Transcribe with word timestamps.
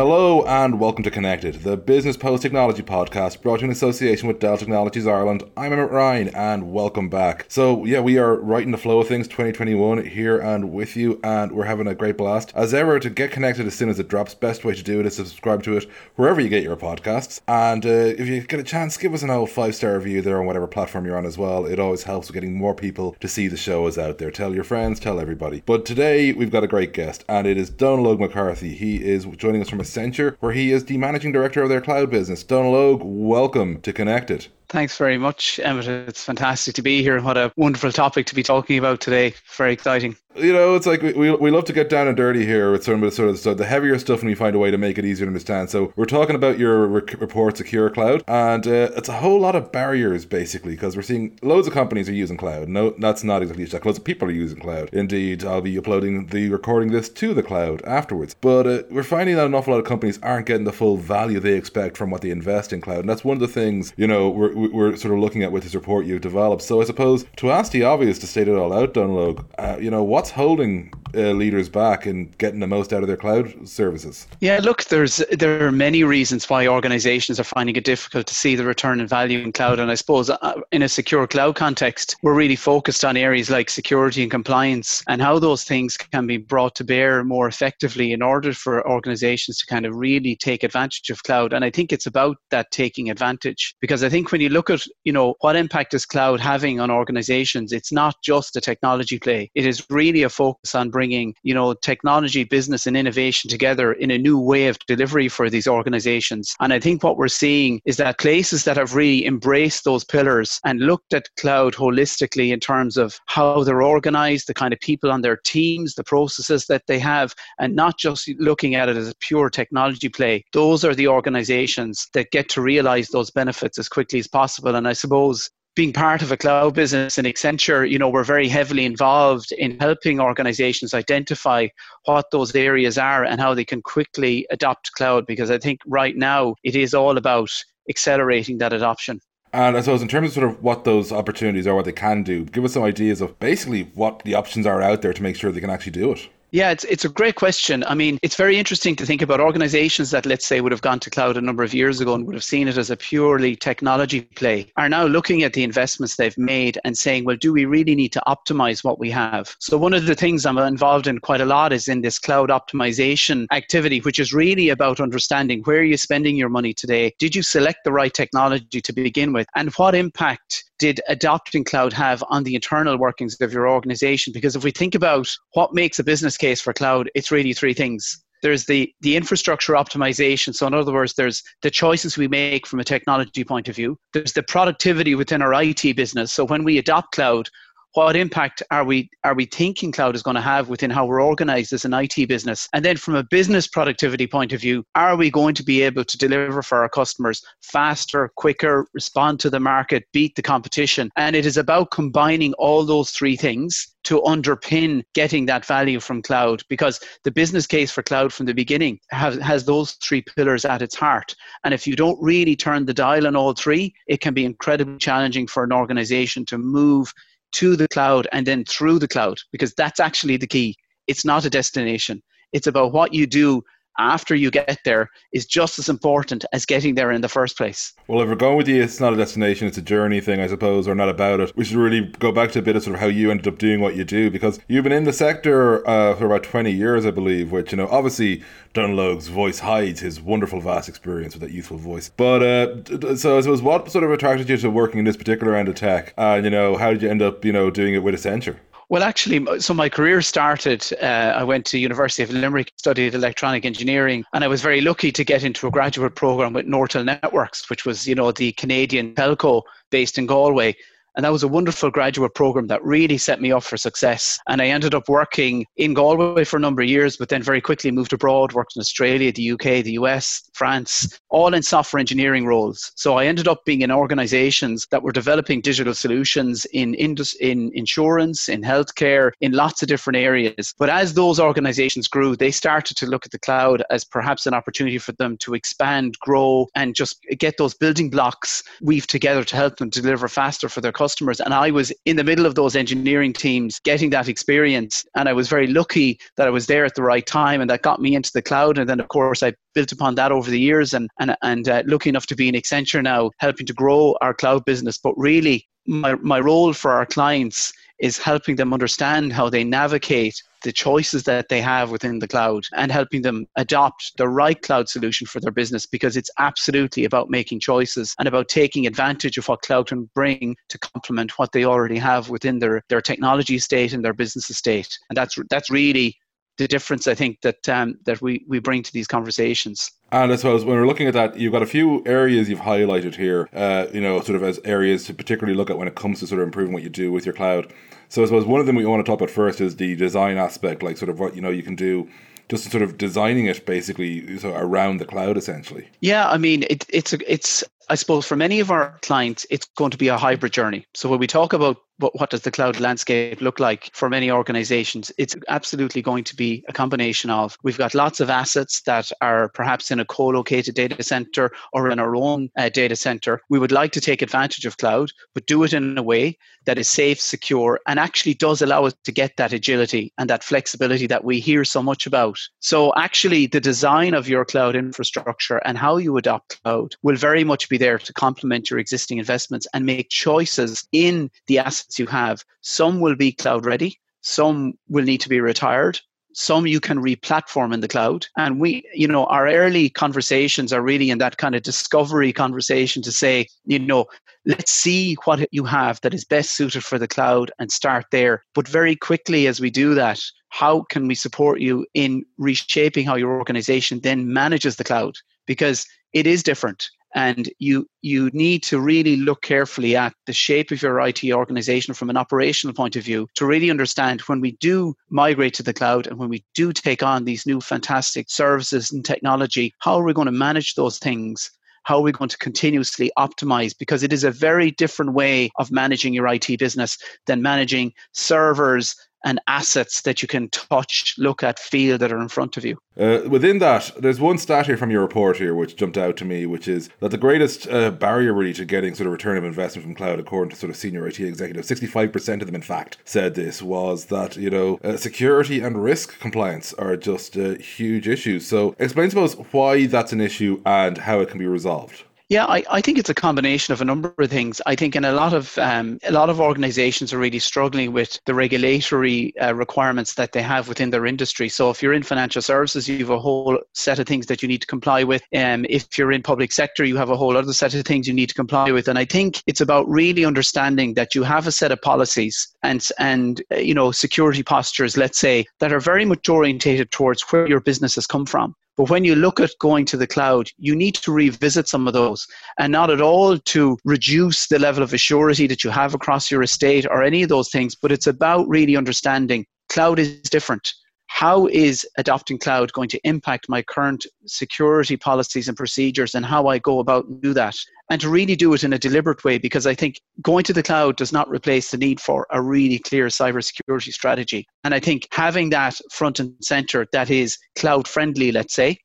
Hello 0.00 0.42
and 0.46 0.80
welcome 0.80 1.04
to 1.04 1.10
Connected, 1.10 1.56
the 1.56 1.76
business 1.76 2.16
post 2.16 2.42
technology 2.42 2.82
podcast 2.82 3.42
brought 3.42 3.56
to 3.56 3.60
you 3.60 3.66
in 3.66 3.70
association 3.70 4.28
with 4.28 4.38
Dell 4.38 4.56
Technologies 4.56 5.06
Ireland. 5.06 5.42
I'm 5.58 5.74
Emmet 5.74 5.90
Ryan 5.90 6.28
and 6.30 6.72
welcome 6.72 7.10
back. 7.10 7.44
So, 7.48 7.84
yeah, 7.84 8.00
we 8.00 8.16
are 8.16 8.36
right 8.36 8.62
in 8.62 8.70
the 8.70 8.78
flow 8.78 9.00
of 9.00 9.08
things 9.08 9.28
2021 9.28 10.06
here 10.06 10.38
and 10.38 10.72
with 10.72 10.96
you, 10.96 11.20
and 11.22 11.52
we're 11.52 11.66
having 11.66 11.86
a 11.86 11.94
great 11.94 12.16
blast. 12.16 12.50
As 12.54 12.72
ever, 12.72 12.98
to 12.98 13.10
get 13.10 13.30
connected 13.30 13.66
as 13.66 13.74
soon 13.74 13.90
as 13.90 13.98
it 13.98 14.08
drops, 14.08 14.32
best 14.32 14.64
way 14.64 14.74
to 14.74 14.82
do 14.82 15.00
it 15.00 15.04
is 15.04 15.16
subscribe 15.16 15.62
to 15.64 15.76
it 15.76 15.86
wherever 16.16 16.40
you 16.40 16.48
get 16.48 16.62
your 16.62 16.76
podcasts. 16.76 17.42
And 17.46 17.84
uh, 17.84 17.90
if 17.90 18.26
you 18.26 18.40
get 18.40 18.58
a 18.58 18.64
chance, 18.64 18.96
give 18.96 19.12
us 19.12 19.22
an 19.22 19.28
old 19.28 19.50
five 19.50 19.74
star 19.74 19.98
review 19.98 20.22
there 20.22 20.40
on 20.40 20.46
whatever 20.46 20.66
platform 20.66 21.04
you're 21.04 21.18
on 21.18 21.26
as 21.26 21.36
well. 21.36 21.66
It 21.66 21.78
always 21.78 22.04
helps 22.04 22.28
with 22.28 22.34
getting 22.34 22.56
more 22.56 22.74
people 22.74 23.16
to 23.20 23.28
see 23.28 23.48
the 23.48 23.58
show 23.58 23.86
is 23.86 23.98
out 23.98 24.16
there. 24.16 24.30
Tell 24.30 24.54
your 24.54 24.64
friends, 24.64 24.98
tell 24.98 25.20
everybody. 25.20 25.62
But 25.66 25.84
today, 25.84 26.32
we've 26.32 26.50
got 26.50 26.64
a 26.64 26.68
great 26.68 26.94
guest, 26.94 27.22
and 27.28 27.46
it 27.46 27.58
is 27.58 27.68
Donal 27.68 28.16
McCarthy. 28.16 28.74
He 28.74 29.04
is 29.04 29.26
joining 29.36 29.60
us 29.60 29.68
from 29.68 29.80
Accenture, 29.90 30.36
where 30.40 30.52
he 30.52 30.70
is 30.70 30.84
the 30.84 30.98
managing 30.98 31.32
director 31.32 31.62
of 31.62 31.68
their 31.68 31.80
cloud 31.80 32.10
business. 32.10 32.42
Donal 32.42 32.72
Óg, 32.72 33.00
welcome 33.02 33.80
to 33.80 33.92
Connected. 33.92 34.46
Thanks 34.70 34.96
very 34.96 35.18
much, 35.18 35.58
Emmet. 35.58 35.88
It's 35.88 36.22
fantastic 36.22 36.74
to 36.76 36.82
be 36.82 37.02
here 37.02 37.16
and 37.16 37.24
what 37.24 37.36
a 37.36 37.52
wonderful 37.56 37.90
topic 37.90 38.26
to 38.26 38.36
be 38.36 38.44
talking 38.44 38.78
about 38.78 39.00
today. 39.00 39.34
Very 39.56 39.72
exciting. 39.72 40.16
You 40.36 40.52
know, 40.52 40.76
it's 40.76 40.86
like 40.86 41.02
we, 41.02 41.12
we, 41.12 41.32
we 41.32 41.50
love 41.50 41.64
to 41.64 41.72
get 41.72 41.88
down 41.88 42.06
and 42.06 42.16
dirty 42.16 42.46
here 42.46 42.70
with 42.70 42.84
some 42.84 43.02
of 43.02 43.10
the 43.10 43.10
sort 43.10 43.46
of 43.46 43.58
the 43.58 43.66
heavier 43.66 43.98
stuff, 43.98 44.20
and 44.20 44.28
we 44.28 44.36
find 44.36 44.54
a 44.54 44.60
way 44.60 44.70
to 44.70 44.78
make 44.78 44.96
it 44.96 45.04
easier 45.04 45.26
to 45.26 45.28
understand. 45.28 45.70
So 45.70 45.92
we're 45.96 46.04
talking 46.04 46.36
about 46.36 46.56
your 46.56 46.86
report, 46.86 47.56
Secure 47.56 47.90
Cloud, 47.90 48.22
and 48.28 48.64
uh, 48.64 48.90
it's 48.96 49.08
a 49.08 49.14
whole 49.14 49.40
lot 49.40 49.56
of 49.56 49.72
barriers 49.72 50.24
basically 50.24 50.72
because 50.72 50.94
we're 50.94 51.02
seeing 51.02 51.36
loads 51.42 51.66
of 51.66 51.74
companies 51.74 52.08
are 52.08 52.12
using 52.12 52.36
cloud. 52.36 52.68
No, 52.68 52.90
that's 52.90 53.24
not 53.24 53.42
exactly 53.42 53.64
that. 53.64 53.84
Loads 53.84 53.98
of 53.98 54.04
people 54.04 54.28
are 54.28 54.32
using 54.32 54.60
cloud. 54.60 54.88
Indeed, 54.92 55.44
I'll 55.44 55.62
be 55.62 55.76
uploading 55.76 56.26
the 56.26 56.48
recording 56.48 56.92
this 56.92 57.08
to 57.08 57.34
the 57.34 57.42
cloud 57.42 57.82
afterwards. 57.82 58.36
But 58.40 58.66
uh, 58.68 58.82
we're 58.88 59.02
finding 59.02 59.34
that 59.34 59.46
an 59.46 59.54
awful 59.54 59.74
lot 59.74 59.80
of 59.80 59.86
companies 59.86 60.20
aren't 60.22 60.46
getting 60.46 60.64
the 60.64 60.72
full 60.72 60.96
value 60.96 61.40
they 61.40 61.54
expect 61.54 61.96
from 61.96 62.10
what 62.10 62.20
they 62.20 62.30
invest 62.30 62.72
in 62.72 62.80
cloud, 62.80 63.00
and 63.00 63.08
that's 63.08 63.24
one 63.24 63.36
of 63.36 63.40
the 63.40 63.48
things 63.48 63.92
you 63.96 64.06
know 64.06 64.30
we're 64.30 64.54
we're 64.68 64.96
sort 64.96 65.14
of 65.14 65.20
looking 65.20 65.42
at 65.42 65.52
with 65.52 65.62
this 65.64 65.74
report 65.74 66.06
you've 66.06 66.20
developed. 66.20 66.62
So 66.62 66.80
I 66.80 66.84
suppose 66.84 67.24
to 67.36 67.50
ask 67.50 67.72
the 67.72 67.84
obvious, 67.84 68.18
to 68.20 68.26
state 68.26 68.48
it 68.48 68.56
all 68.56 68.72
out, 68.72 68.94
Donal 68.94 69.34
Óg, 69.34 69.44
uh, 69.58 69.78
you 69.80 69.90
know, 69.90 70.02
what's 70.02 70.30
holding 70.30 70.92
uh, 71.14 71.32
leaders 71.32 71.68
back 71.68 72.06
in 72.06 72.26
getting 72.38 72.60
the 72.60 72.66
most 72.66 72.92
out 72.92 73.02
of 73.02 73.08
their 73.08 73.16
cloud 73.16 73.68
services? 73.68 74.26
Yeah, 74.40 74.60
look, 74.62 74.84
there's 74.84 75.18
there 75.30 75.66
are 75.66 75.72
many 75.72 76.04
reasons 76.04 76.48
why 76.48 76.66
organizations 76.66 77.40
are 77.40 77.44
finding 77.44 77.76
it 77.76 77.84
difficult 77.84 78.26
to 78.26 78.34
see 78.34 78.54
the 78.54 78.64
return 78.64 79.00
in 79.00 79.06
value 79.06 79.40
in 79.40 79.52
cloud, 79.52 79.78
and 79.78 79.90
I 79.90 79.94
suppose 79.94 80.30
uh, 80.30 80.60
in 80.72 80.82
a 80.82 80.88
secure 80.88 81.26
cloud 81.26 81.56
context, 81.56 82.16
we're 82.22 82.34
really 82.34 82.56
focused 82.56 83.04
on 83.04 83.16
areas 83.16 83.50
like 83.50 83.70
security 83.70 84.22
and 84.22 84.30
compliance 84.30 85.02
and 85.08 85.20
how 85.20 85.38
those 85.38 85.64
things 85.64 85.96
can 85.96 86.26
be 86.26 86.36
brought 86.36 86.74
to 86.76 86.84
bear 86.84 87.24
more 87.24 87.48
effectively 87.48 88.12
in 88.12 88.22
order 88.22 88.52
for 88.52 88.88
organizations 88.88 89.58
to 89.58 89.66
kind 89.66 89.86
of 89.86 89.94
really 89.94 90.36
take 90.36 90.62
advantage 90.62 91.10
of 91.10 91.22
cloud. 91.22 91.52
And 91.52 91.64
I 91.64 91.70
think 91.70 91.92
it's 91.92 92.06
about 92.06 92.36
that 92.50 92.70
taking 92.70 93.10
advantage 93.10 93.74
because 93.80 94.02
I 94.02 94.08
think 94.08 94.32
when 94.32 94.40
you 94.40 94.48
look 94.48 94.70
at 94.70 94.82
you 95.04 95.12
know 95.12 95.34
what 95.40 95.56
impact 95.56 95.94
is 95.94 96.06
cloud 96.06 96.40
having 96.40 96.80
on 96.80 96.90
organizations, 96.90 97.72
it's 97.72 97.92
not 97.92 98.16
just 98.22 98.56
a 98.56 98.60
technology 98.60 99.18
play; 99.18 99.50
it 99.54 99.66
is 99.66 99.84
really 99.90 100.22
a 100.22 100.28
focus 100.28 100.74
on 100.74 100.90
bringing, 101.00 101.34
you 101.42 101.54
know, 101.54 101.72
technology, 101.72 102.44
business, 102.44 102.86
and 102.86 102.94
innovation 102.94 103.48
together 103.48 103.94
in 103.94 104.10
a 104.10 104.18
new 104.18 104.38
way 104.38 104.66
of 104.66 104.78
delivery 104.86 105.28
for 105.30 105.48
these 105.48 105.66
organizations. 105.66 106.54
And 106.60 106.74
I 106.74 106.78
think 106.78 107.02
what 107.02 107.16
we're 107.16 107.28
seeing 107.28 107.80
is 107.86 107.96
that 107.96 108.18
places 108.18 108.64
that 108.64 108.76
have 108.76 108.94
really 108.94 109.24
embraced 109.24 109.84
those 109.84 110.04
pillars 110.04 110.60
and 110.62 110.80
looked 110.80 111.14
at 111.14 111.34
cloud 111.38 111.72
holistically 111.74 112.52
in 112.52 112.60
terms 112.60 112.98
of 112.98 113.18
how 113.28 113.64
they're 113.64 113.80
organized, 113.80 114.46
the 114.46 114.52
kind 114.52 114.74
of 114.74 114.80
people 114.80 115.10
on 115.10 115.22
their 115.22 115.38
teams, 115.38 115.94
the 115.94 116.04
processes 116.04 116.66
that 116.66 116.82
they 116.86 116.98
have, 116.98 117.34
and 117.58 117.74
not 117.74 117.98
just 117.98 118.30
looking 118.38 118.74
at 118.74 118.90
it 118.90 118.98
as 118.98 119.08
a 119.08 119.14
pure 119.20 119.48
technology 119.48 120.10
play, 120.10 120.44
those 120.52 120.84
are 120.84 120.94
the 120.94 121.08
organizations 121.08 122.08
that 122.12 122.30
get 122.30 122.50
to 122.50 122.60
realize 122.60 123.08
those 123.08 123.30
benefits 123.30 123.78
as 123.78 123.88
quickly 123.88 124.18
as 124.18 124.28
possible. 124.28 124.74
And 124.74 124.86
I 124.86 124.92
suppose 124.92 125.48
being 125.80 125.92
part 125.94 126.20
of 126.20 126.30
a 126.30 126.36
cloud 126.36 126.74
business 126.74 127.16
in 127.16 127.24
Accenture, 127.24 127.90
you 127.90 127.98
know, 127.98 128.10
we're 128.10 128.22
very 128.22 128.48
heavily 128.48 128.84
involved 128.84 129.50
in 129.52 129.80
helping 129.80 130.20
organizations 130.20 130.92
identify 130.92 131.66
what 132.04 132.26
those 132.32 132.54
areas 132.54 132.98
are 132.98 133.24
and 133.24 133.40
how 133.40 133.54
they 133.54 133.64
can 133.64 133.80
quickly 133.80 134.46
adopt 134.50 134.92
cloud 134.92 135.24
because 135.24 135.50
I 135.50 135.56
think 135.56 135.80
right 135.86 136.14
now 136.14 136.54
it 136.64 136.76
is 136.76 136.92
all 136.92 137.16
about 137.16 137.48
accelerating 137.88 138.58
that 138.58 138.74
adoption. 138.74 139.20
And 139.54 139.74
I 139.74 139.80
suppose 139.80 140.02
in 140.02 140.08
terms 140.08 140.28
of 140.28 140.34
sort 140.34 140.50
of 140.50 140.62
what 140.62 140.84
those 140.84 141.12
opportunities 141.12 141.66
are, 141.66 141.74
what 141.74 141.86
they 141.86 141.92
can 141.92 142.24
do, 142.24 142.44
give 142.44 142.62
us 142.62 142.74
some 142.74 142.82
ideas 142.82 143.22
of 143.22 143.38
basically 143.38 143.84
what 143.94 144.20
the 144.26 144.34
options 144.34 144.66
are 144.66 144.82
out 144.82 145.00
there 145.00 145.14
to 145.14 145.22
make 145.22 145.34
sure 145.34 145.50
they 145.50 145.62
can 145.62 145.70
actually 145.70 145.92
do 145.92 146.12
it. 146.12 146.28
Yeah, 146.52 146.72
it's, 146.72 146.82
it's 146.84 147.04
a 147.04 147.08
great 147.08 147.36
question. 147.36 147.84
I 147.84 147.94
mean, 147.94 148.18
it's 148.22 148.34
very 148.34 148.58
interesting 148.58 148.96
to 148.96 149.06
think 149.06 149.22
about 149.22 149.38
organizations 149.38 150.10
that, 150.10 150.26
let's 150.26 150.44
say, 150.44 150.60
would 150.60 150.72
have 150.72 150.82
gone 150.82 150.98
to 151.00 151.10
cloud 151.10 151.36
a 151.36 151.40
number 151.40 151.62
of 151.62 151.72
years 151.72 152.00
ago 152.00 152.14
and 152.14 152.26
would 152.26 152.34
have 152.34 152.42
seen 152.42 152.66
it 152.66 152.76
as 152.76 152.90
a 152.90 152.96
purely 152.96 153.54
technology 153.54 154.22
play, 154.22 154.72
are 154.76 154.88
now 154.88 155.06
looking 155.06 155.44
at 155.44 155.52
the 155.52 155.62
investments 155.62 156.16
they've 156.16 156.36
made 156.36 156.78
and 156.84 156.98
saying, 156.98 157.24
well, 157.24 157.36
do 157.36 157.52
we 157.52 157.66
really 157.66 157.94
need 157.94 158.12
to 158.12 158.22
optimize 158.26 158.82
what 158.82 158.98
we 158.98 159.10
have? 159.10 159.54
So, 159.60 159.78
one 159.78 159.94
of 159.94 160.06
the 160.06 160.16
things 160.16 160.44
I'm 160.44 160.58
involved 160.58 161.06
in 161.06 161.20
quite 161.20 161.40
a 161.40 161.46
lot 161.46 161.72
is 161.72 161.86
in 161.86 162.00
this 162.00 162.18
cloud 162.18 162.48
optimization 162.48 163.46
activity, 163.52 164.00
which 164.00 164.18
is 164.18 164.32
really 164.32 164.70
about 164.70 165.00
understanding 165.00 165.62
where 165.62 165.78
are 165.78 165.84
you 165.84 165.96
spending 165.96 166.36
your 166.36 166.48
money 166.48 166.74
today? 166.74 167.14
Did 167.20 167.36
you 167.36 167.42
select 167.42 167.78
the 167.84 167.92
right 167.92 168.12
technology 168.12 168.80
to 168.80 168.92
begin 168.92 169.32
with? 169.32 169.46
And 169.54 169.70
what 169.74 169.94
impact 169.94 170.64
did 170.80 171.00
adopting 171.08 171.62
cloud 171.62 171.92
have 171.92 172.24
on 172.28 172.42
the 172.42 172.56
internal 172.56 172.98
workings 172.98 173.40
of 173.40 173.52
your 173.52 173.68
organization? 173.68 174.32
Because 174.32 174.56
if 174.56 174.64
we 174.64 174.72
think 174.72 174.96
about 174.96 175.28
what 175.52 175.74
makes 175.74 176.00
a 176.00 176.04
business 176.04 176.36
case 176.36 176.60
for 176.60 176.72
cloud, 176.72 177.08
it's 177.14 177.30
really 177.30 177.52
three 177.52 177.74
things. 177.74 178.24
There's 178.42 178.64
the, 178.64 178.90
the 179.02 179.16
infrastructure 179.16 179.74
optimization. 179.74 180.54
So, 180.54 180.66
in 180.66 180.72
other 180.72 180.94
words, 180.94 181.14
there's 181.14 181.42
the 181.60 181.70
choices 181.70 182.16
we 182.16 182.26
make 182.26 182.66
from 182.66 182.80
a 182.80 182.84
technology 182.84 183.44
point 183.44 183.68
of 183.68 183.76
view. 183.76 183.98
There's 184.14 184.32
the 184.32 184.42
productivity 184.42 185.14
within 185.14 185.42
our 185.42 185.52
IT 185.62 185.94
business. 185.94 186.32
So, 186.32 186.46
when 186.46 186.64
we 186.64 186.78
adopt 186.78 187.12
cloud, 187.12 187.50
what 187.94 188.16
impact 188.16 188.62
are 188.70 188.84
we 188.84 189.10
are 189.24 189.34
we 189.34 189.46
thinking 189.46 189.92
cloud 189.92 190.14
is 190.14 190.22
going 190.22 190.36
to 190.36 190.40
have 190.40 190.68
within 190.68 190.90
how 190.90 191.06
we're 191.06 191.22
organized 191.22 191.72
as 191.72 191.84
an 191.84 191.94
IT 191.94 192.28
business? 192.28 192.68
And 192.72 192.84
then 192.84 192.96
from 192.96 193.16
a 193.16 193.24
business 193.24 193.66
productivity 193.66 194.26
point 194.26 194.52
of 194.52 194.60
view, 194.60 194.84
are 194.94 195.16
we 195.16 195.30
going 195.30 195.54
to 195.56 195.64
be 195.64 195.82
able 195.82 196.04
to 196.04 196.18
deliver 196.18 196.62
for 196.62 196.82
our 196.82 196.88
customers 196.88 197.42
faster, 197.62 198.30
quicker, 198.36 198.86
respond 198.94 199.40
to 199.40 199.50
the 199.50 199.60
market, 199.60 200.04
beat 200.12 200.36
the 200.36 200.42
competition? 200.42 201.10
And 201.16 201.34
it 201.34 201.46
is 201.46 201.56
about 201.56 201.90
combining 201.90 202.52
all 202.54 202.84
those 202.84 203.10
three 203.10 203.36
things 203.36 203.94
to 204.02 204.20
underpin 204.22 205.02
getting 205.14 205.46
that 205.46 205.64
value 205.64 206.00
from 206.00 206.22
cloud 206.22 206.62
because 206.68 207.00
the 207.24 207.30
business 207.30 207.66
case 207.66 207.90
for 207.90 208.02
cloud 208.02 208.32
from 208.32 208.46
the 208.46 208.54
beginning 208.54 208.98
has, 209.10 209.36
has 209.38 209.64
those 209.64 209.92
three 210.02 210.22
pillars 210.22 210.64
at 210.64 210.80
its 210.80 210.94
heart. 210.94 211.34
And 211.64 211.74
if 211.74 211.86
you 211.86 211.96
don't 211.96 212.20
really 212.22 212.56
turn 212.56 212.86
the 212.86 212.94
dial 212.94 213.26
on 213.26 213.36
all 213.36 213.52
three, 213.52 213.92
it 214.06 214.20
can 214.20 214.32
be 214.32 214.44
incredibly 214.44 214.98
challenging 214.98 215.46
for 215.46 215.64
an 215.64 215.72
organization 215.72 216.46
to 216.46 216.56
move 216.56 217.12
to 217.52 217.76
the 217.76 217.88
cloud 217.88 218.26
and 218.32 218.46
then 218.46 218.64
through 218.64 218.98
the 218.98 219.08
cloud 219.08 219.38
because 219.52 219.74
that's 219.74 220.00
actually 220.00 220.36
the 220.36 220.46
key. 220.46 220.76
It's 221.06 221.24
not 221.24 221.44
a 221.44 221.50
destination. 221.50 222.22
It's 222.52 222.66
about 222.66 222.92
what 222.92 223.14
you 223.14 223.26
do 223.26 223.62
after 223.98 224.34
you 224.34 224.50
get 224.50 224.78
there 224.84 225.10
is 225.32 225.46
just 225.46 225.78
as 225.78 225.88
important 225.88 226.44
as 226.52 226.64
getting 226.64 226.94
there 226.94 227.10
in 227.10 227.20
the 227.20 227.28
first 227.28 227.56
place. 227.56 227.92
Well, 228.08 228.22
if 228.22 228.28
we're 228.28 228.34
going 228.34 228.56
with 228.56 228.68
you, 228.68 228.82
it's 228.82 229.00
not 229.00 229.12
a 229.12 229.16
destination, 229.16 229.66
it's 229.68 229.78
a 229.78 229.82
journey 229.82 230.20
thing, 230.20 230.40
I 230.40 230.46
suppose, 230.46 230.88
or 230.88 230.94
not 230.94 231.08
about 231.08 231.40
it. 231.40 231.56
We 231.56 231.64
should 231.64 231.76
really 231.76 232.02
go 232.18 232.32
back 232.32 232.52
to 232.52 232.58
a 232.60 232.62
bit 232.62 232.76
of 232.76 232.82
sort 232.82 232.94
of 232.94 233.00
how 233.00 233.06
you 233.06 233.30
ended 233.30 233.46
up 233.46 233.58
doing 233.58 233.80
what 233.80 233.96
you 233.96 234.04
do 234.04 234.30
because 234.30 234.60
you've 234.68 234.84
been 234.84 234.92
in 234.92 235.04
the 235.04 235.12
sector 235.12 235.86
uh, 235.88 236.14
for 236.14 236.26
about 236.26 236.42
20 236.42 236.70
years, 236.70 237.04
I 237.04 237.10
believe, 237.10 237.52
which, 237.52 237.72
you 237.72 237.78
know, 237.78 237.88
obviously 237.88 238.42
Donal 238.72 238.96
Óg's 238.96 239.28
voice 239.28 239.58
hides 239.58 240.00
his 240.00 240.20
wonderful, 240.20 240.60
vast 240.60 240.88
experience 240.88 241.34
with 241.34 241.42
that 241.42 241.50
youthful 241.50 241.76
voice. 241.76 242.10
But 242.16 242.42
uh, 242.42 243.16
so 243.16 243.38
I 243.38 243.40
suppose 243.40 243.62
what 243.62 243.90
sort 243.90 244.04
of 244.04 244.10
attracted 244.10 244.48
you 244.48 244.56
to 244.56 244.70
working 244.70 244.98
in 244.98 245.04
this 245.04 245.16
particular 245.16 245.54
end 245.54 245.68
of 245.68 245.74
tech? 245.74 246.14
And, 246.16 246.44
you 246.44 246.50
know, 246.50 246.76
how 246.76 246.92
did 246.92 247.02
you 247.02 247.10
end 247.10 247.22
up, 247.22 247.44
you 247.44 247.52
know, 247.52 247.70
doing 247.70 247.94
it 247.94 248.02
with 248.02 248.14
Accenture? 248.14 248.56
Well, 248.90 249.04
actually, 249.04 249.60
so 249.60 249.72
my 249.72 249.88
career 249.88 250.20
started. 250.20 250.84
Uh, 251.00 251.32
I 251.36 251.44
went 251.44 251.64
to 251.66 251.78
University 251.78 252.24
of 252.24 252.32
Limerick, 252.32 252.72
studied 252.76 253.14
electronic 253.14 253.64
engineering, 253.64 254.24
and 254.34 254.42
I 254.42 254.48
was 254.48 254.62
very 254.62 254.80
lucky 254.80 255.12
to 255.12 255.22
get 255.22 255.44
into 255.44 255.68
a 255.68 255.70
graduate 255.70 256.16
program 256.16 256.54
with 256.54 256.66
Nortel 256.66 257.04
Networks, 257.04 257.70
which 257.70 257.84
was, 257.84 258.08
you 258.08 258.16
know, 258.16 258.32
the 258.32 258.50
Canadian 258.50 259.14
telco 259.14 259.62
based 259.90 260.18
in 260.18 260.26
Galway. 260.26 260.74
And 261.16 261.24
that 261.24 261.32
was 261.32 261.42
a 261.42 261.48
wonderful 261.48 261.90
graduate 261.90 262.34
program 262.34 262.68
that 262.68 262.84
really 262.84 263.18
set 263.18 263.40
me 263.40 263.52
up 263.52 263.62
for 263.62 263.76
success. 263.76 264.38
And 264.48 264.62
I 264.62 264.66
ended 264.66 264.94
up 264.94 265.08
working 265.08 265.66
in 265.76 265.94
Galway 265.94 266.44
for 266.44 266.56
a 266.56 266.60
number 266.60 266.82
of 266.82 266.88
years, 266.88 267.16
but 267.16 267.28
then 267.28 267.42
very 267.42 267.60
quickly 267.60 267.90
moved 267.90 268.12
abroad, 268.12 268.52
worked 268.52 268.76
in 268.76 268.80
Australia, 268.80 269.32
the 269.32 269.52
UK, 269.52 269.82
the 269.84 269.92
US, 269.92 270.48
France, 270.54 271.20
all 271.28 271.54
in 271.54 271.62
software 271.62 272.00
engineering 272.00 272.46
roles. 272.46 272.92
So 272.94 273.18
I 273.18 273.26
ended 273.26 273.48
up 273.48 273.64
being 273.64 273.82
in 273.82 273.90
organizations 273.90 274.86
that 274.90 275.02
were 275.02 275.12
developing 275.12 275.60
digital 275.60 275.94
solutions 275.94 276.64
in, 276.66 276.94
indus- 276.94 277.34
in 277.34 277.70
insurance, 277.74 278.48
in 278.48 278.62
healthcare, 278.62 279.32
in 279.40 279.52
lots 279.52 279.82
of 279.82 279.88
different 279.88 280.16
areas. 280.16 280.74
But 280.78 280.90
as 280.90 281.14
those 281.14 281.40
organizations 281.40 282.08
grew, 282.08 282.36
they 282.36 282.50
started 282.50 282.96
to 282.98 283.06
look 283.06 283.26
at 283.26 283.32
the 283.32 283.38
cloud 283.38 283.82
as 283.90 284.04
perhaps 284.04 284.46
an 284.46 284.54
opportunity 284.54 284.98
for 284.98 285.12
them 285.12 285.36
to 285.38 285.54
expand, 285.54 286.18
grow, 286.20 286.68
and 286.74 286.94
just 286.94 287.24
get 287.38 287.56
those 287.56 287.74
building 287.74 288.10
blocks 288.10 288.62
weave 288.80 289.06
together 289.06 289.44
to 289.44 289.56
help 289.56 289.76
them 289.76 289.90
deliver 289.90 290.28
faster 290.28 290.68
for 290.68 290.80
their 290.80 290.92
customers. 291.00 291.40
And 291.40 291.52
I 291.54 291.70
was 291.70 291.88
in 292.04 292.16
the 292.16 292.28
middle 292.30 292.46
of 292.46 292.54
those 292.54 292.76
engineering 292.76 293.32
teams 293.32 293.80
getting 293.90 294.10
that 294.10 294.28
experience. 294.28 295.04
And 295.16 295.28
I 295.30 295.32
was 295.40 295.48
very 295.48 295.66
lucky 295.66 296.18
that 296.36 296.46
I 296.46 296.50
was 296.58 296.66
there 296.66 296.84
at 296.84 296.94
the 296.94 297.02
right 297.12 297.26
time 297.26 297.60
and 297.60 297.70
that 297.70 297.80
got 297.88 298.02
me 298.02 298.14
into 298.14 298.30
the 298.34 298.42
cloud. 298.42 298.76
And 298.78 298.86
then, 298.88 299.00
of 299.00 299.08
course, 299.08 299.42
I 299.42 299.54
built 299.74 299.92
upon 299.92 300.16
that 300.16 300.30
over 300.30 300.50
the 300.50 300.60
years 300.60 300.92
and, 300.92 301.08
and, 301.18 301.34
and 301.42 301.68
uh, 301.68 301.82
lucky 301.86 302.10
enough 302.10 302.26
to 302.26 302.36
be 302.36 302.48
in 302.48 302.54
Accenture 302.54 303.02
now, 303.02 303.30
helping 303.38 303.66
to 303.66 303.72
grow 303.72 304.14
our 304.20 304.34
cloud 304.34 304.62
business. 304.66 304.98
But 304.98 305.14
really, 305.16 305.66
my, 305.86 306.16
my 306.16 306.38
role 306.38 306.74
for 306.74 306.90
our 306.92 307.06
clients 307.06 307.72
is 307.98 308.18
helping 308.18 308.56
them 308.56 308.74
understand 308.74 309.32
how 309.32 309.48
they 309.48 309.64
navigate 309.64 310.36
the 310.62 310.72
choices 310.72 311.24
that 311.24 311.48
they 311.48 311.60
have 311.60 311.90
within 311.90 312.18
the 312.18 312.28
cloud 312.28 312.64
and 312.74 312.92
helping 312.92 313.22
them 313.22 313.46
adopt 313.56 314.12
the 314.16 314.28
right 314.28 314.60
cloud 314.62 314.88
solution 314.88 315.26
for 315.26 315.40
their 315.40 315.52
business 315.52 315.86
because 315.86 316.16
it's 316.16 316.30
absolutely 316.38 317.04
about 317.04 317.30
making 317.30 317.60
choices 317.60 318.14
and 318.18 318.28
about 318.28 318.48
taking 318.48 318.86
advantage 318.86 319.38
of 319.38 319.48
what 319.48 319.62
cloud 319.62 319.88
can 319.88 320.10
bring 320.14 320.56
to 320.68 320.78
complement 320.78 321.38
what 321.38 321.52
they 321.52 321.64
already 321.64 321.98
have 321.98 322.28
within 322.28 322.58
their, 322.58 322.82
their 322.88 323.00
technology 323.00 323.58
state 323.58 323.92
and 323.92 324.04
their 324.04 324.14
business 324.14 324.50
estate. 324.50 324.98
And 325.08 325.16
that's 325.16 325.36
that's 325.48 325.70
really 325.70 326.16
the 326.60 326.68
difference 326.68 327.08
I 327.08 327.14
think 327.14 327.40
that 327.40 327.68
um, 327.68 327.98
that 328.04 328.20
we, 328.20 328.44
we 328.46 328.60
bring 328.60 328.82
to 328.82 328.92
these 328.92 329.06
conversations. 329.06 329.90
And 330.12 330.32
I 330.32 330.36
suppose 330.36 330.64
when 330.64 330.76
we're 330.76 330.86
looking 330.86 331.06
at 331.06 331.14
that, 331.14 331.38
you've 331.38 331.52
got 331.52 331.62
a 331.62 331.66
few 331.66 332.04
areas 332.04 332.48
you've 332.48 332.60
highlighted 332.60 333.14
here, 333.14 333.48
uh, 333.52 333.86
you 333.92 334.00
know, 334.00 334.20
sort 334.20 334.36
of 334.36 334.42
as 334.42 334.60
areas 334.64 335.04
to 335.04 335.14
particularly 335.14 335.56
look 335.56 335.70
at 335.70 335.78
when 335.78 335.88
it 335.88 335.94
comes 335.94 336.20
to 336.20 336.26
sort 336.26 336.40
of 336.40 336.46
improving 336.46 336.72
what 336.74 336.82
you 336.82 336.90
do 336.90 337.10
with 337.10 337.24
your 337.24 337.34
cloud. 337.34 337.72
So 338.08 338.22
I 338.22 338.26
suppose 338.26 338.44
one 338.44 338.60
of 338.60 338.66
them 338.66 338.76
we 338.76 338.84
want 338.84 339.04
to 339.04 339.10
talk 339.10 339.20
about 339.20 339.30
first 339.30 339.60
is 339.60 339.76
the 339.76 339.96
design 339.96 340.36
aspect, 340.36 340.82
like 340.82 340.98
sort 340.98 341.08
of 341.08 341.18
what 341.18 341.34
you 341.34 341.40
know 341.40 341.50
you 341.50 341.62
can 341.62 341.76
do 341.76 342.08
just 342.50 342.68
sort 342.68 342.82
of 342.82 342.98
designing 342.98 343.46
it 343.46 343.64
basically 343.64 344.36
so 344.36 344.52
around 344.54 344.98
the 344.98 345.04
cloud 345.04 345.36
essentially. 345.36 345.88
Yeah, 346.00 346.28
I 346.28 346.36
mean 346.36 346.64
it, 346.68 346.84
it's 346.88 347.12
a, 347.12 347.32
it's 347.32 347.64
I 347.88 347.94
suppose 347.94 348.26
for 348.26 348.36
many 348.36 348.60
of 348.60 348.70
our 348.70 348.98
clients 349.02 349.46
it's 349.50 349.66
going 349.76 349.92
to 349.92 349.96
be 349.96 350.08
a 350.08 350.18
hybrid 350.18 350.52
journey. 350.52 350.84
So 350.94 351.08
when 351.08 351.20
we 351.20 351.28
talk 351.28 351.52
about 351.52 351.78
what, 352.00 352.18
what 352.18 352.30
does 352.30 352.42
the 352.42 352.50
cloud 352.50 352.80
landscape 352.80 353.40
look 353.40 353.60
like 353.60 353.90
for 353.92 354.08
many 354.08 354.30
organizations? 354.30 355.12
It's 355.18 355.36
absolutely 355.48 356.02
going 356.02 356.24
to 356.24 356.36
be 356.36 356.64
a 356.68 356.72
combination 356.72 357.30
of 357.30 357.56
we've 357.62 357.78
got 357.78 357.94
lots 357.94 358.20
of 358.20 358.30
assets 358.30 358.82
that 358.82 359.10
are 359.20 359.48
perhaps 359.50 359.90
in 359.90 360.00
a 360.00 360.04
co 360.04 360.28
located 360.28 360.74
data 360.74 361.02
center 361.02 361.52
or 361.72 361.90
in 361.90 361.98
our 361.98 362.16
own 362.16 362.50
uh, 362.56 362.68
data 362.68 362.96
center. 362.96 363.40
We 363.48 363.58
would 363.58 363.72
like 363.72 363.92
to 363.92 364.00
take 364.00 364.22
advantage 364.22 364.66
of 364.66 364.78
cloud, 364.78 365.12
but 365.34 365.46
do 365.46 365.62
it 365.64 365.72
in 365.72 365.96
a 365.98 366.02
way 366.02 366.38
that 366.66 366.78
is 366.78 366.88
safe, 366.88 367.20
secure, 367.20 367.80
and 367.86 367.98
actually 367.98 368.34
does 368.34 368.60
allow 368.62 368.84
us 368.84 368.94
to 369.04 369.12
get 369.12 369.36
that 369.36 369.52
agility 369.52 370.12
and 370.18 370.28
that 370.28 370.44
flexibility 370.44 371.06
that 371.06 371.24
we 371.24 371.40
hear 371.40 371.64
so 371.64 371.82
much 371.82 372.06
about. 372.06 372.38
So, 372.60 372.92
actually, 372.96 373.46
the 373.46 373.60
design 373.60 374.14
of 374.14 374.28
your 374.28 374.44
cloud 374.44 374.76
infrastructure 374.76 375.58
and 375.58 375.78
how 375.78 375.96
you 375.96 376.16
adopt 376.16 376.60
cloud 376.62 376.94
will 377.02 377.16
very 377.16 377.44
much 377.44 377.68
be 377.68 377.78
there 377.78 377.98
to 377.98 378.12
complement 378.12 378.70
your 378.70 378.78
existing 378.78 379.18
investments 379.18 379.66
and 379.72 379.86
make 379.86 380.10
choices 380.10 380.86
in 380.92 381.30
the 381.46 381.58
assets 381.58 381.89
you 381.98 382.06
have, 382.06 382.44
some 382.60 383.00
will 383.00 383.16
be 383.16 383.32
cloud 383.32 383.66
ready, 383.66 383.98
some 384.20 384.74
will 384.88 385.04
need 385.04 385.20
to 385.22 385.28
be 385.28 385.40
retired, 385.40 386.00
some 386.32 386.66
you 386.66 386.80
can 386.80 387.00
re-platform 387.00 387.72
in 387.72 387.80
the 387.80 387.88
cloud. 387.88 388.26
And 388.36 388.60
we 388.60 388.84
you 388.94 389.08
know 389.08 389.24
our 389.26 389.48
early 389.48 389.90
conversations 389.90 390.72
are 390.72 390.82
really 390.82 391.10
in 391.10 391.18
that 391.18 391.38
kind 391.38 391.54
of 391.54 391.62
discovery 391.62 392.32
conversation 392.32 393.02
to 393.02 393.12
say 393.12 393.48
you 393.64 393.78
know 393.78 394.06
let's 394.46 394.70
see 394.70 395.14
what 395.24 395.46
you 395.52 395.64
have 395.64 396.00
that 396.00 396.14
is 396.14 396.24
best 396.24 396.56
suited 396.56 396.82
for 396.82 396.98
the 396.98 397.08
cloud 397.08 397.50
and 397.58 397.70
start 397.70 398.06
there. 398.10 398.44
But 398.54 398.68
very 398.68 398.96
quickly 398.96 399.46
as 399.46 399.60
we 399.60 399.70
do 399.70 399.94
that 399.94 400.20
how 400.50 400.82
can 400.82 401.06
we 401.06 401.14
support 401.14 401.60
you 401.60 401.86
in 401.94 402.24
reshaping 402.36 403.06
how 403.06 403.14
your 403.14 403.38
organization 403.38 404.00
then 404.00 404.32
manages 404.32 404.76
the 404.76 404.84
cloud? 404.84 405.14
Because 405.46 405.86
it 406.12 406.26
is 406.26 406.42
different 406.42 406.90
and 407.14 407.48
you 407.58 407.86
you 408.02 408.30
need 408.32 408.62
to 408.62 408.80
really 408.80 409.16
look 409.16 409.42
carefully 409.42 409.96
at 409.96 410.14
the 410.26 410.32
shape 410.32 410.70
of 410.70 410.82
your 410.82 411.00
IT 411.00 411.24
organization 411.32 411.94
from 411.94 412.10
an 412.10 412.16
operational 412.16 412.74
point 412.74 412.96
of 412.96 413.04
view 413.04 413.26
to 413.34 413.46
really 413.46 413.70
understand 413.70 414.20
when 414.22 414.40
we 414.40 414.52
do 414.52 414.94
migrate 415.08 415.54
to 415.54 415.62
the 415.62 415.74
cloud 415.74 416.06
and 416.06 416.18
when 416.18 416.28
we 416.28 416.44
do 416.54 416.72
take 416.72 417.02
on 417.02 417.24
these 417.24 417.46
new 417.46 417.60
fantastic 417.60 418.30
services 418.30 418.92
and 418.92 419.04
technology 419.04 419.74
how 419.80 419.96
are 419.96 420.04
we 420.04 420.12
going 420.12 420.26
to 420.26 420.32
manage 420.32 420.74
those 420.74 420.98
things? 420.98 421.50
How 421.84 421.96
are 421.96 422.02
we 422.02 422.12
going 422.12 422.28
to 422.28 422.38
continuously 422.38 423.10
optimize? 423.18 423.74
Because 423.76 424.02
it 424.02 424.12
is 424.12 424.22
a 424.22 424.30
very 424.30 424.70
different 424.70 425.14
way 425.14 425.50
of 425.56 425.72
managing 425.72 426.12
your 426.12 426.28
IT 426.28 426.58
business 426.58 426.98
than 427.26 427.42
managing 427.42 427.92
servers 428.12 428.94
and 429.24 429.40
assets 429.46 430.02
that 430.02 430.22
you 430.22 430.28
can 430.28 430.48
touch, 430.50 431.14
look 431.18 431.42
at, 431.42 431.58
feel 431.58 431.98
that 431.98 432.12
are 432.12 432.20
in 432.20 432.28
front 432.28 432.56
of 432.56 432.64
you. 432.64 432.78
Uh, 432.98 433.20
within 433.28 433.58
that, 433.58 433.90
there's 433.98 434.20
one 434.20 434.38
stat 434.38 434.66
here 434.66 434.76
from 434.76 434.90
your 434.90 435.00
report 435.00 435.36
here 435.36 435.54
which 435.54 435.76
jumped 435.76 435.96
out 435.96 436.16
to 436.16 436.24
me, 436.24 436.46
which 436.46 436.68
is 436.68 436.90
that 437.00 437.10
the 437.10 437.18
greatest 437.18 437.68
uh, 437.68 437.90
barrier 437.90 438.32
really 438.32 438.52
to 438.52 438.64
getting 438.64 438.94
sort 438.94 439.06
of 439.06 439.12
return 439.12 439.36
of 439.36 439.44
investment 439.44 439.84
from 439.84 439.94
cloud, 439.94 440.18
according 440.18 440.50
to 440.50 440.56
sort 440.56 440.70
of 440.70 440.76
senior 440.76 441.06
IT 441.06 441.20
executives, 441.20 441.68
65% 441.68 442.40
of 442.40 442.46
them, 442.46 442.54
in 442.54 442.62
fact, 442.62 442.98
said 443.04 443.34
this 443.34 443.62
was 443.62 444.06
that 444.06 444.36
you 444.36 444.50
know 444.50 444.78
uh, 444.84 444.96
security 444.96 445.60
and 445.60 445.82
risk 445.82 446.18
compliance 446.20 446.72
are 446.74 446.96
just 446.96 447.36
uh, 447.36 447.54
huge 447.54 448.08
issues. 448.08 448.46
So, 448.46 448.74
explain, 448.78 449.10
to 449.10 449.22
us 449.22 449.34
why 449.52 449.86
that's 449.86 450.12
an 450.12 450.20
issue 450.20 450.60
and 450.64 450.98
how 450.98 451.20
it 451.20 451.28
can 451.28 451.38
be 451.38 451.46
resolved. 451.46 452.04
Yeah, 452.30 452.44
I, 452.44 452.62
I 452.70 452.80
think 452.80 452.96
it's 452.96 453.10
a 453.10 453.14
combination 453.14 453.72
of 453.72 453.80
a 453.80 453.84
number 453.84 454.14
of 454.16 454.30
things. 454.30 454.62
I 454.64 454.76
think 454.76 454.94
in 454.94 455.04
a 455.04 455.10
lot 455.10 455.34
of 455.34 455.58
um, 455.58 455.98
a 456.04 456.12
lot 456.12 456.30
of 456.30 456.40
organizations 456.40 457.12
are 457.12 457.18
really 457.18 457.40
struggling 457.40 457.92
with 457.92 458.20
the 458.24 458.34
regulatory 458.34 459.36
uh, 459.38 459.52
requirements 459.52 460.14
that 460.14 460.30
they 460.30 460.40
have 460.40 460.68
within 460.68 460.90
their 460.90 461.06
industry. 461.06 461.48
So 461.48 461.70
if 461.70 461.82
you're 461.82 461.92
in 461.92 462.04
financial 462.04 462.40
services, 462.40 462.88
you 462.88 462.98
have 462.98 463.10
a 463.10 463.18
whole 463.18 463.58
set 463.74 463.98
of 463.98 464.06
things 464.06 464.26
that 464.26 464.42
you 464.42 464.48
need 464.48 464.60
to 464.60 464.68
comply 464.68 465.02
with. 465.02 465.22
Um, 465.34 465.66
if 465.68 465.98
you're 465.98 466.12
in 466.12 466.22
public 466.22 466.52
sector, 466.52 466.84
you 466.84 466.96
have 466.96 467.10
a 467.10 467.16
whole 467.16 467.36
other 467.36 467.52
set 467.52 467.74
of 467.74 467.84
things 467.84 468.06
you 468.06 468.14
need 468.14 468.28
to 468.28 468.34
comply 468.36 468.70
with. 468.70 468.86
And 468.86 468.96
I 468.96 469.06
think 469.06 469.42
it's 469.48 469.60
about 469.60 469.88
really 469.88 470.24
understanding 470.24 470.94
that 470.94 471.16
you 471.16 471.24
have 471.24 471.48
a 471.48 471.52
set 471.52 471.72
of 471.72 471.82
policies 471.82 472.46
and 472.62 472.86
and 473.00 473.42
you 473.56 473.74
know 473.74 473.90
security 473.90 474.44
postures, 474.44 474.96
let's 474.96 475.18
say, 475.18 475.46
that 475.58 475.72
are 475.72 475.80
very 475.80 476.04
much 476.04 476.28
orientated 476.28 476.92
towards 476.92 477.22
where 477.22 477.48
your 477.48 477.60
business 477.60 477.96
has 477.96 478.06
come 478.06 478.24
from. 478.24 478.54
But 478.76 478.88
when 478.88 479.04
you 479.04 479.14
look 479.14 479.40
at 479.40 479.50
going 479.60 479.84
to 479.86 479.96
the 479.96 480.06
cloud, 480.06 480.50
you 480.58 480.74
need 480.74 480.94
to 480.96 481.12
revisit 481.12 481.68
some 481.68 481.86
of 481.86 481.92
those 481.92 482.26
and 482.58 482.72
not 482.72 482.90
at 482.90 483.00
all 483.00 483.38
to 483.38 483.78
reduce 483.84 484.46
the 484.46 484.58
level 484.58 484.82
of 484.82 484.90
assurity 484.90 485.48
that 485.48 485.64
you 485.64 485.70
have 485.70 485.94
across 485.94 486.30
your 486.30 486.42
estate 486.42 486.86
or 486.90 487.02
any 487.02 487.22
of 487.22 487.28
those 487.28 487.50
things, 487.50 487.74
but 487.74 487.92
it's 487.92 488.06
about 488.06 488.48
really 488.48 488.76
understanding 488.76 489.44
cloud 489.68 489.98
is 489.98 490.20
different 490.22 490.72
how 491.12 491.48
is 491.48 491.84
adopting 491.98 492.38
cloud 492.38 492.72
going 492.72 492.88
to 492.88 493.00
impact 493.02 493.48
my 493.48 493.62
current 493.62 494.06
security 494.26 494.96
policies 494.96 495.48
and 495.48 495.56
procedures 495.56 496.14
and 496.14 496.24
how 496.24 496.46
I 496.46 496.58
go 496.58 496.78
about 496.78 497.20
do 497.20 497.34
that? 497.34 497.56
And 497.90 498.00
to 498.00 498.08
really 498.08 498.36
do 498.36 498.54
it 498.54 498.62
in 498.62 498.72
a 498.72 498.78
deliberate 498.78 499.24
way, 499.24 499.36
because 499.36 499.66
I 499.66 499.74
think 499.74 500.00
going 500.22 500.44
to 500.44 500.52
the 500.52 500.62
cloud 500.62 500.96
does 500.96 501.12
not 501.12 501.28
replace 501.28 501.72
the 501.72 501.78
need 501.78 502.00
for 502.00 502.28
a 502.30 502.40
really 502.40 502.78
clear 502.78 503.08
cybersecurity 503.08 503.92
strategy. 503.92 504.46
And 504.62 504.72
I 504.72 504.78
think 504.78 505.08
having 505.10 505.50
that 505.50 505.80
front 505.90 506.20
and 506.20 506.32
center 506.40 506.86
that 506.92 507.10
is 507.10 507.36
cloud 507.58 507.88
friendly, 507.88 508.30
let's 508.30 508.54
say, 508.54 508.78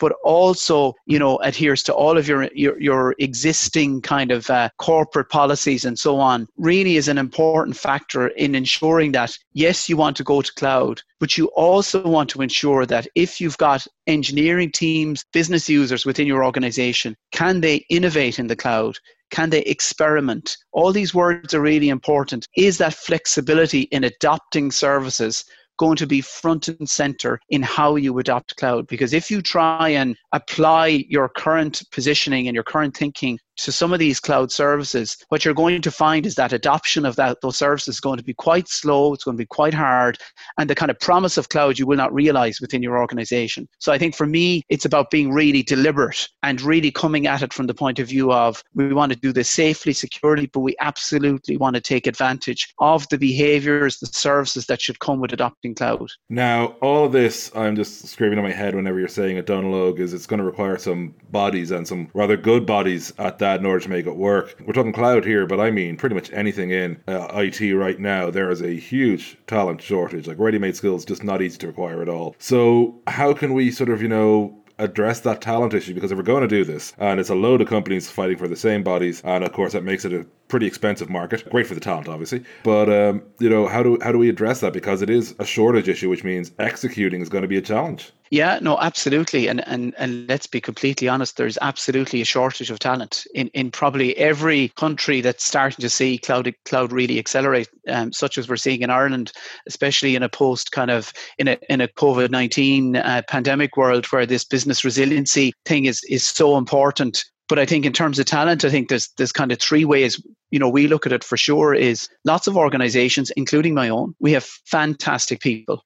but 0.00 0.12
also 0.24 0.94
you 1.06 1.18
know 1.18 1.38
adheres 1.38 1.82
to 1.82 1.92
all 1.92 2.18
of 2.18 2.28
your 2.28 2.48
your, 2.54 2.80
your 2.80 3.14
existing 3.18 4.00
kind 4.00 4.30
of 4.30 4.48
uh, 4.50 4.68
corporate 4.78 5.28
policies 5.28 5.84
and 5.84 5.98
so 5.98 6.18
on 6.18 6.46
really 6.56 6.96
is 6.96 7.08
an 7.08 7.18
important 7.18 7.76
factor 7.76 8.28
in 8.28 8.54
ensuring 8.54 9.12
that 9.12 9.36
yes 9.52 9.88
you 9.88 9.96
want 9.96 10.16
to 10.16 10.24
go 10.24 10.42
to 10.42 10.52
cloud 10.54 11.00
but 11.20 11.38
you 11.38 11.46
also 11.54 12.02
want 12.06 12.28
to 12.28 12.42
ensure 12.42 12.84
that 12.84 13.06
if 13.14 13.40
you've 13.40 13.58
got 13.58 13.86
engineering 14.06 14.70
teams 14.70 15.24
business 15.32 15.68
users 15.68 16.04
within 16.04 16.26
your 16.26 16.44
organization 16.44 17.16
can 17.32 17.60
they 17.60 17.76
innovate 17.88 18.38
in 18.38 18.46
the 18.48 18.56
cloud 18.56 18.98
can 19.32 19.48
they 19.48 19.62
experiment? 19.62 20.58
All 20.72 20.92
these 20.92 21.14
words 21.14 21.54
are 21.54 21.60
really 21.62 21.88
important. 21.88 22.46
Is 22.54 22.76
that 22.78 22.92
flexibility 22.92 23.82
in 23.90 24.04
adopting 24.04 24.70
services 24.70 25.46
going 25.82 25.96
to 25.96 26.06
be 26.06 26.20
front 26.20 26.68
and 26.68 26.88
center 26.88 27.40
in 27.48 27.60
how 27.60 27.96
you 27.96 28.16
adopt 28.20 28.54
cloud. 28.54 28.86
Because 28.86 29.12
if 29.12 29.32
you 29.32 29.42
try 29.42 29.88
and 29.88 30.16
apply 30.30 31.04
your 31.08 31.28
current 31.28 31.82
positioning 31.90 32.46
and 32.46 32.54
your 32.54 32.62
current 32.62 32.96
thinking 32.96 33.36
to 33.58 33.72
some 33.72 33.92
of 33.92 33.98
these 33.98 34.20
cloud 34.20 34.50
services, 34.50 35.16
what 35.28 35.44
you're 35.44 35.54
going 35.54 35.82
to 35.82 35.90
find 35.90 36.26
is 36.26 36.34
that 36.36 36.52
adoption 36.52 37.04
of 37.04 37.16
that 37.16 37.40
those 37.42 37.56
services 37.56 37.96
is 37.96 38.00
going 38.00 38.18
to 38.18 38.24
be 38.24 38.34
quite 38.34 38.68
slow, 38.68 39.12
it's 39.12 39.24
going 39.24 39.36
to 39.36 39.42
be 39.42 39.46
quite 39.46 39.74
hard, 39.74 40.18
and 40.58 40.68
the 40.68 40.74
kind 40.74 40.90
of 40.90 40.98
promise 41.00 41.36
of 41.36 41.48
cloud 41.48 41.78
you 41.78 41.86
will 41.86 41.96
not 41.96 42.12
realize 42.12 42.60
within 42.60 42.82
your 42.82 42.98
organization. 42.98 43.68
So 43.78 43.92
I 43.92 43.98
think 43.98 44.14
for 44.14 44.26
me, 44.26 44.62
it's 44.68 44.84
about 44.84 45.10
being 45.10 45.32
really 45.32 45.62
deliberate 45.62 46.28
and 46.42 46.60
really 46.60 46.90
coming 46.90 47.26
at 47.26 47.42
it 47.42 47.52
from 47.52 47.66
the 47.66 47.74
point 47.74 47.98
of 47.98 48.08
view 48.08 48.32
of 48.32 48.62
we 48.74 48.92
want 48.92 49.12
to 49.12 49.18
do 49.18 49.32
this 49.32 49.50
safely, 49.50 49.92
securely, 49.92 50.46
but 50.46 50.60
we 50.60 50.74
absolutely 50.80 51.56
want 51.56 51.74
to 51.74 51.80
take 51.80 52.06
advantage 52.06 52.72
of 52.78 53.08
the 53.08 53.18
behaviors, 53.18 53.98
the 53.98 54.06
services 54.06 54.66
that 54.66 54.80
should 54.80 54.98
come 55.00 55.20
with 55.20 55.32
adopting 55.32 55.74
cloud. 55.74 56.08
Now, 56.28 56.76
all 56.80 57.04
of 57.04 57.12
this, 57.12 57.50
I'm 57.54 57.76
just 57.76 58.06
screaming 58.08 58.38
in 58.38 58.44
my 58.44 58.52
head 58.52 58.74
whenever 58.74 58.98
you're 58.98 59.08
saying 59.08 59.36
it, 59.36 59.46
Donal, 59.46 59.94
is 59.94 60.14
it's 60.14 60.26
going 60.26 60.38
to 60.38 60.44
require 60.44 60.78
some 60.78 61.14
bodies 61.30 61.70
and 61.70 61.86
some 61.86 62.08
rather 62.14 62.36
good 62.36 62.66
bodies 62.66 63.12
at 63.18 63.38
that 63.42 63.60
in 63.60 63.66
order 63.66 63.80
to 63.80 63.90
make 63.90 64.06
it 64.06 64.16
work. 64.16 64.56
We're 64.64 64.72
talking 64.72 64.92
cloud 64.92 65.24
here, 65.24 65.46
but 65.46 65.60
I 65.60 65.70
mean 65.70 65.96
pretty 65.96 66.14
much 66.14 66.32
anything 66.32 66.70
in 66.70 67.02
uh, 67.06 67.28
IT 67.34 67.74
right 67.74 67.98
now. 67.98 68.30
There 68.30 68.50
is 68.50 68.62
a 68.62 68.74
huge 68.74 69.36
talent 69.46 69.82
shortage. 69.82 70.26
Like 70.26 70.38
ready-made 70.38 70.76
skills, 70.76 71.04
just 71.04 71.24
not 71.24 71.42
easy 71.42 71.58
to 71.58 71.68
acquire 71.68 72.02
at 72.02 72.08
all. 72.08 72.34
So 72.38 73.00
how 73.06 73.34
can 73.34 73.52
we 73.52 73.70
sort 73.70 73.90
of 73.90 74.00
you 74.00 74.08
know 74.08 74.62
address 74.78 75.20
that 75.20 75.40
talent 75.40 75.74
issue 75.74 75.94
because 75.94 76.10
if 76.10 76.16
we're 76.16 76.24
going 76.24 76.42
to 76.42 76.48
do 76.48 76.64
this 76.64 76.92
and 76.98 77.20
it's 77.20 77.28
a 77.28 77.34
load 77.34 77.60
of 77.60 77.68
companies 77.68 78.10
fighting 78.10 78.38
for 78.38 78.48
the 78.48 78.56
same 78.56 78.82
bodies 78.82 79.20
and 79.24 79.44
of 79.44 79.52
course 79.52 79.74
that 79.74 79.84
makes 79.84 80.04
it 80.04 80.12
a 80.12 80.26
pretty 80.52 80.66
expensive 80.66 81.08
market. 81.08 81.48
Great 81.48 81.66
for 81.66 81.72
the 81.72 81.80
talent, 81.80 82.08
obviously, 82.08 82.44
but 82.62 82.90
um, 82.90 83.22
you 83.40 83.48
know 83.48 83.66
how 83.66 83.82
do 83.82 83.98
how 84.02 84.12
do 84.12 84.18
we 84.18 84.28
address 84.28 84.60
that 84.60 84.74
because 84.74 85.00
it 85.00 85.08
is 85.08 85.34
a 85.38 85.46
shortage 85.46 85.88
issue, 85.88 86.10
which 86.10 86.24
means 86.24 86.52
executing 86.58 87.22
is 87.22 87.30
going 87.30 87.40
to 87.40 87.48
be 87.48 87.56
a 87.56 87.62
challenge. 87.62 88.12
Yeah, 88.30 88.58
no, 88.60 88.78
absolutely. 88.78 89.48
And 89.48 89.66
and 89.66 89.94
and 89.96 90.28
let's 90.28 90.46
be 90.46 90.60
completely 90.60 91.08
honest, 91.08 91.38
there's 91.38 91.56
absolutely 91.62 92.20
a 92.20 92.26
shortage 92.26 92.70
of 92.70 92.78
talent 92.78 93.26
in, 93.34 93.48
in 93.48 93.70
probably 93.70 94.14
every 94.18 94.68
country 94.76 95.22
that's 95.22 95.42
starting 95.42 95.80
to 95.80 95.88
see 95.88 96.18
cloud 96.18 96.54
cloud 96.66 96.92
really 96.92 97.18
accelerate, 97.18 97.68
um, 97.88 98.12
such 98.12 98.36
as 98.36 98.46
we're 98.46 98.56
seeing 98.56 98.82
in 98.82 98.90
Ireland, 98.90 99.32
especially 99.66 100.16
in 100.16 100.22
a 100.22 100.28
post 100.28 100.70
kind 100.72 100.90
of 100.90 101.14
in 101.38 101.48
a 101.48 101.56
in 101.70 101.80
a 101.80 101.88
COVID 101.88 102.30
nineteen 102.30 102.96
uh, 102.96 103.22
pandemic 103.26 103.78
world 103.78 104.04
where 104.06 104.26
this 104.26 104.44
business 104.44 104.84
resiliency 104.84 105.54
thing 105.64 105.86
is 105.86 106.02
is 106.10 106.26
so 106.26 106.58
important. 106.58 107.24
But 107.52 107.58
I 107.58 107.66
think 107.66 107.84
in 107.84 107.92
terms 107.92 108.18
of 108.18 108.24
talent, 108.24 108.64
I 108.64 108.70
think 108.70 108.88
there's 108.88 109.08
there's 109.18 109.30
kind 109.30 109.52
of 109.52 109.58
three 109.58 109.84
ways 109.84 110.18
you 110.50 110.58
know 110.58 110.70
we 110.70 110.86
look 110.86 111.04
at 111.04 111.12
it 111.12 111.22
for 111.22 111.36
sure 111.36 111.74
is 111.74 112.08
lots 112.24 112.46
of 112.46 112.56
organizations 112.56 113.30
including 113.36 113.74
my 113.74 113.90
own 113.90 114.14
we 114.20 114.32
have 114.32 114.44
fantastic 114.64 115.40
people 115.40 115.84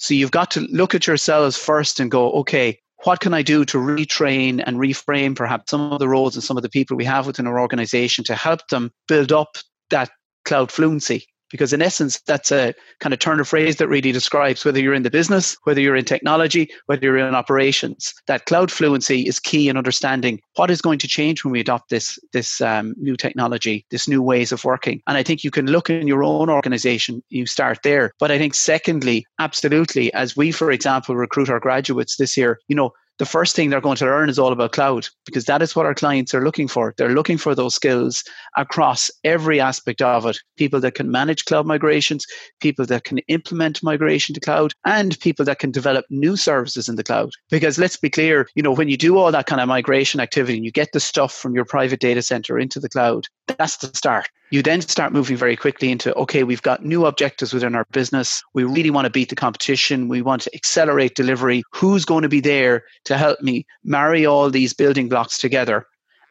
so 0.00 0.14
you've 0.14 0.30
got 0.30 0.50
to 0.52 0.60
look 0.60 0.94
at 0.94 1.06
yourselves 1.06 1.58
first 1.58 2.00
and 2.00 2.10
go, 2.10 2.30
okay, 2.32 2.78
what 3.04 3.18
can 3.18 3.34
I 3.34 3.42
do 3.42 3.66
to 3.66 3.76
retrain 3.76 4.62
and 4.64 4.78
reframe 4.78 5.36
perhaps 5.36 5.72
some 5.72 5.92
of 5.92 5.98
the 5.98 6.08
roles 6.08 6.36
and 6.36 6.44
some 6.44 6.56
of 6.56 6.62
the 6.62 6.70
people 6.70 6.96
we 6.96 7.04
have 7.04 7.26
within 7.26 7.46
our 7.46 7.60
organization 7.60 8.24
to 8.24 8.34
help 8.34 8.66
them 8.68 8.92
build 9.08 9.30
up 9.30 9.58
that 9.90 10.10
cloud 10.46 10.70
fluency? 10.70 11.26
Because 11.50 11.72
in 11.72 11.82
essence 11.82 12.20
that's 12.26 12.50
a 12.52 12.74
kind 13.00 13.12
of 13.12 13.18
turn 13.18 13.40
of 13.40 13.48
phrase 13.48 13.76
that 13.76 13.88
really 13.88 14.12
describes 14.12 14.64
whether 14.64 14.80
you're 14.80 14.94
in 14.94 15.02
the 15.02 15.10
business 15.10 15.56
whether 15.64 15.80
you're 15.80 15.96
in 15.96 16.04
technology 16.04 16.68
whether 16.86 17.04
you're 17.04 17.18
in 17.18 17.34
operations. 17.34 18.14
That 18.26 18.46
cloud 18.46 18.70
fluency 18.70 19.22
is 19.22 19.40
key 19.40 19.68
in 19.68 19.76
understanding 19.76 20.40
what 20.56 20.70
is 20.70 20.80
going 20.80 20.98
to 21.00 21.08
change 21.08 21.44
when 21.44 21.52
we 21.52 21.60
adopt 21.60 21.90
this 21.90 22.18
this 22.32 22.60
um, 22.60 22.94
new 22.98 23.16
technology 23.16 23.84
this 23.90 24.08
new 24.08 24.22
ways 24.22 24.52
of 24.52 24.64
working. 24.64 25.02
And 25.06 25.16
i 25.16 25.22
think 25.22 25.44
you 25.44 25.50
can 25.50 25.66
look 25.66 25.90
in 25.90 26.06
your 26.06 26.24
own 26.24 26.48
organization 26.48 27.22
you 27.28 27.46
start 27.46 27.80
there. 27.82 28.12
But 28.18 28.30
i 28.30 28.38
think 28.38 28.54
secondly 28.54 29.26
absolutely 29.38 30.12
as 30.14 30.36
we 30.36 30.52
for 30.52 30.70
example 30.70 31.16
recruit 31.16 31.50
our 31.50 31.60
graduates 31.60 32.16
this 32.16 32.36
year 32.36 32.60
you 32.68 32.76
know 32.76 32.92
the 33.20 33.26
first 33.26 33.54
thing 33.54 33.68
they're 33.68 33.82
going 33.82 33.98
to 33.98 34.06
learn 34.06 34.30
is 34.30 34.38
all 34.38 34.50
about 34.50 34.72
cloud 34.72 35.06
because 35.26 35.44
that 35.44 35.60
is 35.60 35.76
what 35.76 35.84
our 35.84 35.94
clients 35.94 36.32
are 36.32 36.42
looking 36.42 36.66
for. 36.66 36.94
They're 36.96 37.14
looking 37.14 37.36
for 37.36 37.54
those 37.54 37.74
skills 37.74 38.24
across 38.56 39.10
every 39.24 39.60
aspect 39.60 40.00
of 40.00 40.24
it. 40.24 40.38
People 40.56 40.80
that 40.80 40.94
can 40.94 41.10
manage 41.10 41.44
cloud 41.44 41.66
migrations, 41.66 42.24
people 42.62 42.86
that 42.86 43.04
can 43.04 43.18
implement 43.28 43.82
migration 43.82 44.34
to 44.34 44.40
cloud, 44.40 44.72
and 44.86 45.20
people 45.20 45.44
that 45.44 45.58
can 45.58 45.70
develop 45.70 46.06
new 46.08 46.34
services 46.34 46.88
in 46.88 46.96
the 46.96 47.04
cloud. 47.04 47.30
Because 47.50 47.78
let's 47.78 47.98
be 47.98 48.08
clear, 48.08 48.48
you 48.54 48.62
know, 48.62 48.72
when 48.72 48.88
you 48.88 48.96
do 48.96 49.18
all 49.18 49.30
that 49.30 49.44
kind 49.44 49.60
of 49.60 49.68
migration 49.68 50.18
activity 50.18 50.56
and 50.56 50.64
you 50.64 50.72
get 50.72 50.92
the 50.94 50.98
stuff 50.98 51.34
from 51.34 51.54
your 51.54 51.66
private 51.66 52.00
data 52.00 52.22
center 52.22 52.58
into 52.58 52.80
the 52.80 52.88
cloud, 52.88 53.26
that's 53.46 53.76
the 53.76 53.88
start. 53.88 54.30
You 54.52 54.62
then 54.62 54.80
start 54.80 55.12
moving 55.12 55.36
very 55.36 55.56
quickly 55.56 55.92
into 55.92 56.12
okay, 56.14 56.42
we've 56.42 56.62
got 56.62 56.84
new 56.84 57.06
objectives 57.06 57.54
within 57.54 57.76
our 57.76 57.86
business. 57.92 58.42
We 58.52 58.64
really 58.64 58.90
want 58.90 59.04
to 59.04 59.10
beat 59.10 59.28
the 59.28 59.36
competition. 59.36 60.08
We 60.08 60.22
want 60.22 60.42
to 60.42 60.54
accelerate 60.54 61.14
delivery. 61.14 61.62
Who's 61.72 62.04
going 62.04 62.22
to 62.22 62.28
be 62.28 62.40
there 62.40 62.82
to 63.04 63.16
help 63.16 63.40
me 63.40 63.64
marry 63.84 64.26
all 64.26 64.50
these 64.50 64.74
building 64.74 65.08
blocks 65.08 65.38
together 65.38 65.86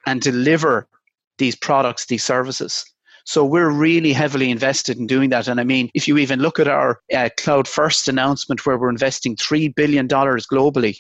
and 0.06 0.22
deliver 0.22 0.88
these 1.38 1.56
products, 1.56 2.08
these 2.08 2.24
services? 2.24 2.84
So 3.24 3.46
we're 3.46 3.70
really 3.70 4.12
heavily 4.12 4.50
invested 4.50 4.98
in 4.98 5.08
doing 5.08 5.30
that. 5.30 5.48
And 5.48 5.60
I 5.60 5.64
mean, 5.64 5.90
if 5.94 6.08
you 6.08 6.18
even 6.18 6.40
look 6.40 6.60
at 6.60 6.68
our 6.68 7.00
uh, 7.16 7.30
Cloud 7.38 7.68
First 7.68 8.08
announcement, 8.08 8.66
where 8.66 8.78
we're 8.78 8.90
investing 8.90 9.36
$3 9.36 9.74
billion 9.76 10.08
globally 10.08 10.98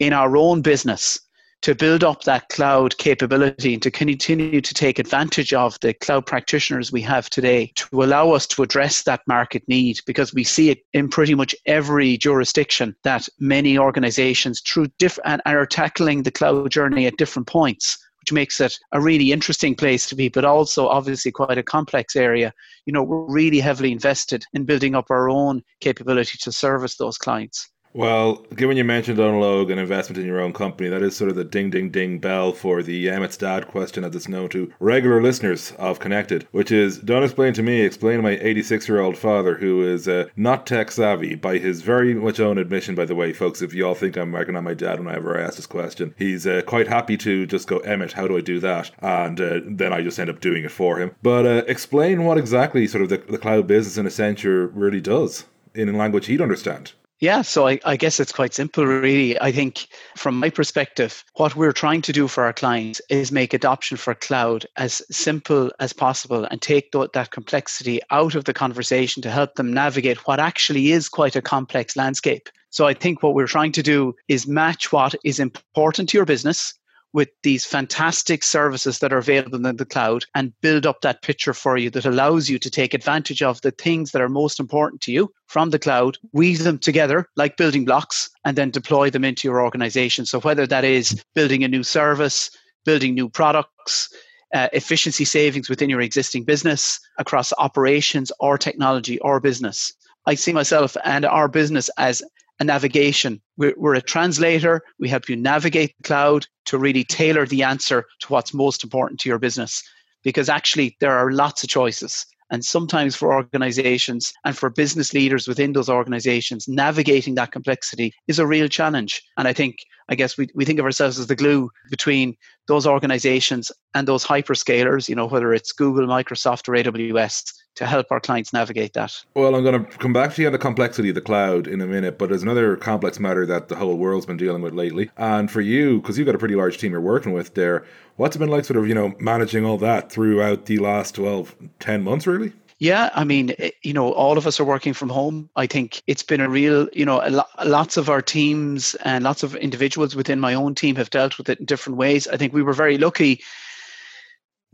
in 0.00 0.12
our 0.12 0.36
own 0.36 0.62
business 0.62 1.20
to 1.62 1.74
build 1.74 2.04
up 2.04 2.22
that 2.22 2.48
cloud 2.50 2.96
capability 2.98 3.74
and 3.74 3.82
to 3.82 3.90
continue 3.90 4.60
to 4.60 4.74
take 4.74 4.98
advantage 4.98 5.52
of 5.52 5.78
the 5.80 5.94
cloud 5.94 6.26
practitioners 6.26 6.92
we 6.92 7.00
have 7.02 7.28
today 7.30 7.72
to 7.74 8.02
allow 8.02 8.30
us 8.30 8.46
to 8.46 8.62
address 8.62 9.02
that 9.02 9.22
market 9.26 9.62
need 9.66 9.98
because 10.06 10.32
we 10.32 10.44
see 10.44 10.70
it 10.70 10.78
in 10.92 11.08
pretty 11.08 11.34
much 11.34 11.54
every 11.66 12.16
jurisdiction 12.16 12.94
that 13.04 13.28
many 13.38 13.78
organizations 13.78 14.60
through 14.60 14.86
different 14.98 15.26
and 15.44 15.56
are 15.56 15.66
tackling 15.66 16.22
the 16.22 16.30
cloud 16.30 16.70
journey 16.70 17.06
at 17.06 17.16
different 17.16 17.48
points 17.48 17.98
which 18.26 18.32
makes 18.32 18.60
it 18.60 18.76
a 18.90 19.00
really 19.00 19.30
interesting 19.30 19.76
place 19.76 20.08
to 20.08 20.16
be, 20.16 20.28
but 20.28 20.44
also 20.44 20.88
obviously 20.88 21.30
quite 21.30 21.58
a 21.58 21.62
complex 21.62 22.16
area. 22.16 22.52
You 22.84 22.92
know, 22.92 23.04
we're 23.04 23.24
really 23.32 23.60
heavily 23.60 23.92
invested 23.92 24.44
in 24.52 24.64
building 24.64 24.96
up 24.96 25.06
our 25.10 25.30
own 25.30 25.62
capability 25.80 26.36
to 26.40 26.50
service 26.50 26.96
those 26.96 27.18
clients. 27.18 27.70
Well, 27.96 28.44
given 28.54 28.76
you 28.76 28.84
mentioned 28.84 29.18
Óg 29.18 29.70
and 29.70 29.80
investment 29.80 30.20
in 30.20 30.26
your 30.26 30.38
own 30.38 30.52
company, 30.52 30.90
that 30.90 31.00
is 31.00 31.16
sort 31.16 31.30
of 31.30 31.36
the 31.36 31.44
ding 31.44 31.70
ding 31.70 31.88
ding 31.88 32.18
bell 32.18 32.52
for 32.52 32.82
the 32.82 33.06
Emmet's 33.06 33.38
dad 33.38 33.68
question 33.68 34.04
as 34.04 34.14
it's 34.14 34.28
known 34.28 34.50
to 34.50 34.70
regular 34.80 35.22
listeners 35.22 35.72
of 35.78 35.98
Connected, 35.98 36.46
which 36.50 36.70
is 36.70 36.98
don't 36.98 37.22
explain 37.22 37.54
to 37.54 37.62
me, 37.62 37.80
explain 37.80 38.18
to 38.18 38.22
my 38.22 38.32
86 38.32 38.86
year 38.86 39.00
old 39.00 39.16
father 39.16 39.56
who 39.56 39.82
is 39.82 40.06
uh, 40.06 40.26
not 40.36 40.66
tech 40.66 40.90
savvy 40.90 41.36
by 41.36 41.56
his 41.56 41.80
very 41.80 42.12
much 42.12 42.38
own 42.38 42.58
admission, 42.58 42.94
by 42.94 43.06
the 43.06 43.14
way, 43.14 43.32
folks. 43.32 43.62
If 43.62 43.72
you 43.72 43.86
all 43.86 43.94
think 43.94 44.18
I'm 44.18 44.30
marking 44.30 44.56
on 44.56 44.64
my 44.64 44.74
dad 44.74 44.98
whenever 44.98 45.34
I 45.34 45.44
ask 45.44 45.56
this 45.56 45.64
question, 45.64 46.14
he's 46.18 46.46
uh, 46.46 46.60
quite 46.66 46.88
happy 46.88 47.16
to 47.16 47.46
just 47.46 47.66
go, 47.66 47.78
Emmet, 47.78 48.12
how 48.12 48.28
do 48.28 48.36
I 48.36 48.42
do 48.42 48.60
that? 48.60 48.90
And 48.98 49.40
uh, 49.40 49.60
then 49.64 49.94
I 49.94 50.02
just 50.02 50.18
end 50.18 50.28
up 50.28 50.40
doing 50.40 50.64
it 50.66 50.70
for 50.70 50.98
him. 51.00 51.16
But 51.22 51.46
uh, 51.46 51.64
explain 51.66 52.24
what 52.24 52.36
exactly 52.36 52.86
sort 52.88 53.04
of 53.04 53.08
the, 53.08 53.16
the 53.16 53.38
cloud 53.38 53.66
business 53.66 53.96
in 53.96 54.04
Accenture 54.04 54.70
really 54.74 55.00
does 55.00 55.46
in 55.74 55.88
a 55.88 55.96
language 55.96 56.26
he'd 56.26 56.42
understand. 56.42 56.92
Yeah, 57.18 57.40
so 57.40 57.66
I, 57.66 57.80
I, 57.86 57.96
guess 57.96 58.20
it's 58.20 58.32
quite 58.32 58.52
simple, 58.52 58.84
really. 58.84 59.40
I 59.40 59.50
think 59.50 59.86
from 60.16 60.38
my 60.38 60.50
perspective, 60.50 61.24
what 61.36 61.56
we're 61.56 61.72
trying 61.72 62.02
to 62.02 62.12
do 62.12 62.28
for 62.28 62.44
our 62.44 62.52
clients 62.52 63.00
is 63.08 63.32
make 63.32 63.54
adoption 63.54 63.96
for 63.96 64.14
cloud 64.14 64.66
as 64.76 65.00
simple 65.10 65.72
as 65.80 65.94
possible 65.94 66.44
and 66.44 66.60
take 66.60 66.92
th- 66.92 67.12
that 67.14 67.30
complexity 67.30 68.00
out 68.10 68.34
of 68.34 68.44
the 68.44 68.52
conversation 68.52 69.22
to 69.22 69.30
help 69.30 69.54
them 69.54 69.72
navigate 69.72 70.26
what 70.26 70.40
actually 70.40 70.92
is 70.92 71.08
quite 71.08 71.36
a 71.36 71.40
complex 71.40 71.96
landscape. 71.96 72.50
So 72.68 72.86
I 72.86 72.92
think 72.92 73.22
what 73.22 73.32
we're 73.32 73.46
trying 73.46 73.72
to 73.72 73.82
do 73.82 74.14
is 74.28 74.46
match 74.46 74.92
what 74.92 75.14
is 75.24 75.40
important 75.40 76.10
to 76.10 76.18
your 76.18 76.26
business 76.26 76.74
with 77.16 77.30
these 77.42 77.64
fantastic 77.64 78.44
services 78.44 78.98
that 78.98 79.10
are 79.10 79.16
available 79.16 79.66
in 79.66 79.76
the 79.76 79.86
cloud 79.86 80.26
and 80.34 80.52
build 80.60 80.84
up 80.84 81.00
that 81.00 81.22
picture 81.22 81.54
for 81.54 81.78
you 81.78 81.88
that 81.88 82.04
allows 82.04 82.50
you 82.50 82.58
to 82.58 82.68
take 82.68 82.92
advantage 82.92 83.40
of 83.40 83.58
the 83.62 83.70
things 83.70 84.12
that 84.12 84.20
are 84.20 84.28
most 84.28 84.60
important 84.60 85.00
to 85.00 85.10
you 85.10 85.32
from 85.46 85.70
the 85.70 85.78
cloud, 85.78 86.18
weave 86.34 86.62
them 86.62 86.78
together 86.78 87.26
like 87.34 87.56
building 87.56 87.86
blocks, 87.86 88.28
and 88.44 88.58
then 88.58 88.70
deploy 88.70 89.08
them 89.08 89.24
into 89.24 89.48
your 89.48 89.62
organization. 89.62 90.26
So, 90.26 90.40
whether 90.40 90.66
that 90.66 90.84
is 90.84 91.24
building 91.34 91.64
a 91.64 91.68
new 91.68 91.82
service, 91.82 92.50
building 92.84 93.14
new 93.14 93.30
products, 93.30 94.14
uh, 94.54 94.68
efficiency 94.74 95.24
savings 95.24 95.70
within 95.70 95.88
your 95.88 96.02
existing 96.02 96.44
business 96.44 97.00
across 97.16 97.50
operations 97.56 98.30
or 98.40 98.58
technology 98.58 99.18
or 99.20 99.40
business. 99.40 99.94
I 100.26 100.34
see 100.34 100.52
myself 100.52 100.98
and 101.02 101.24
our 101.24 101.48
business 101.48 101.88
as 101.96 102.22
a 102.60 102.64
navigation. 102.64 103.40
We're, 103.56 103.74
we're, 103.76 103.94
a 103.94 104.02
translator. 104.02 104.82
We 104.98 105.08
help 105.08 105.28
you 105.28 105.36
navigate 105.36 105.94
the 105.98 106.08
cloud 106.08 106.46
to 106.66 106.78
really 106.78 107.04
tailor 107.04 107.46
the 107.46 107.62
answer 107.62 108.04
to 108.20 108.26
what's 108.28 108.54
most 108.54 108.84
important 108.84 109.20
to 109.20 109.28
your 109.28 109.38
business. 109.38 109.82
Because 110.22 110.48
actually, 110.48 110.96
there 111.00 111.16
are 111.16 111.30
lots 111.30 111.62
of 111.62 111.68
choices. 111.68 112.26
And 112.50 112.64
sometimes 112.64 113.16
for 113.16 113.34
organizations 113.34 114.32
and 114.44 114.56
for 114.56 114.70
business 114.70 115.12
leaders 115.12 115.48
within 115.48 115.72
those 115.72 115.88
organizations, 115.88 116.68
navigating 116.68 117.34
that 117.34 117.50
complexity 117.50 118.12
is 118.28 118.38
a 118.38 118.46
real 118.46 118.68
challenge. 118.68 119.20
And 119.36 119.48
I 119.48 119.52
think, 119.52 119.78
I 120.08 120.14
guess 120.14 120.38
we, 120.38 120.48
we 120.54 120.64
think 120.64 120.78
of 120.78 120.84
ourselves 120.84 121.18
as 121.18 121.26
the 121.26 121.34
glue 121.34 121.70
between 121.90 122.36
those 122.68 122.86
organizations 122.86 123.72
and 123.94 124.06
those 124.06 124.24
hyperscalers, 124.24 125.08
you 125.08 125.16
know, 125.16 125.26
whether 125.26 125.52
it's 125.52 125.72
Google, 125.72 126.06
Microsoft, 126.06 126.68
or 126.68 126.72
AWS 126.72 127.52
to 127.76 127.86
help 127.86 128.10
our 128.10 128.20
clients 128.20 128.52
navigate 128.52 128.94
that. 128.94 129.24
Well, 129.34 129.54
I'm 129.54 129.62
going 129.62 129.84
to 129.84 129.98
come 129.98 130.12
back 130.12 130.34
to 130.34 130.42
you 130.42 130.48
on 130.48 130.52
the 130.52 130.58
complexity 130.58 131.10
of 131.10 131.14
the 131.14 131.20
cloud 131.20 131.66
in 131.66 131.80
a 131.80 131.86
minute, 131.86 132.18
but 132.18 132.28
there's 132.28 132.42
another 132.42 132.76
complex 132.76 133.20
matter 133.20 133.46
that 133.46 133.68
the 133.68 133.76
whole 133.76 133.96
world's 133.96 134.26
been 134.26 134.36
dealing 134.36 134.62
with 134.62 134.74
lately. 134.74 135.10
And 135.16 135.50
for 135.50 135.60
you, 135.60 136.00
because 136.00 136.18
you've 136.18 136.26
got 136.26 136.34
a 136.34 136.38
pretty 136.38 136.56
large 136.56 136.78
team 136.78 136.92
you're 136.92 137.00
working 137.00 137.32
with 137.32 137.54
there, 137.54 137.84
what's 138.16 138.34
it 138.34 138.40
been 138.40 138.48
like 138.48 138.64
sort 138.64 138.78
of, 138.78 138.88
you 138.88 138.94
know, 138.94 139.14
managing 139.20 139.64
all 139.64 139.78
that 139.78 140.10
throughout 140.10 140.66
the 140.66 140.78
last 140.78 141.14
12, 141.14 141.54
10 141.78 142.02
months, 142.02 142.26
really? 142.26 142.52
Yeah, 142.78 143.08
I 143.14 143.24
mean, 143.24 143.54
eh, 143.58 143.70
you 143.82 143.94
know, 143.94 144.12
all 144.12 144.36
of 144.36 144.46
us 144.46 144.60
are 144.60 144.64
working 144.64 144.92
from 144.92 145.08
home. 145.08 145.48
I 145.56 145.66
think 145.66 146.02
it's 146.06 146.22
been 146.22 146.40
a 146.40 146.48
real, 146.48 146.88
you 146.92 147.06
know, 147.06 147.22
lo- 147.28 147.64
lots 147.64 147.96
of 147.96 148.10
our 148.10 148.20
teams 148.20 148.94
and 148.96 149.24
lots 149.24 149.42
of 149.42 149.54
individuals 149.56 150.14
within 150.14 150.40
my 150.40 150.52
own 150.52 150.74
team 150.74 150.96
have 150.96 151.08
dealt 151.08 151.38
with 151.38 151.48
it 151.48 151.58
in 151.58 151.64
different 151.64 151.96
ways. 151.96 152.28
I 152.28 152.36
think 152.36 152.52
we 152.52 152.62
were 152.62 152.74
very 152.74 152.98
lucky 152.98 153.42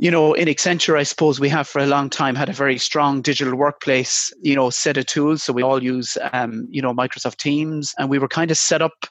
you 0.03 0.11
know, 0.11 0.33
in 0.33 0.49
Accenture, 0.49 0.99
I 0.99 1.05
suppose 1.05 1.39
we 1.39 1.49
have 1.51 1.69
for 1.69 1.79
a 1.79 1.87
long 1.87 2.11
time 2.11 2.35
had 2.35 2.49
a 2.49 2.53
very 2.53 2.77
strong 2.77 3.23
digital 3.23 3.55
workplace, 3.55 4.33
you 4.43 4.57
know, 4.57 4.69
set 4.69 4.97
of 4.97 5.07
tools. 5.07 5.45
So 5.45 5.53
we 5.53 5.63
all 5.63 5.81
use, 5.81 6.19
um, 6.33 6.67
you 6.73 6.83
know, 6.83 6.93
Microsoft 6.93 7.37
Teams, 7.37 7.95
and 7.97 8.11
we 8.11 8.19
were 8.19 8.27
kind 8.27 8.51
of 8.51 8.57
set 8.57 8.83
up 8.83 9.07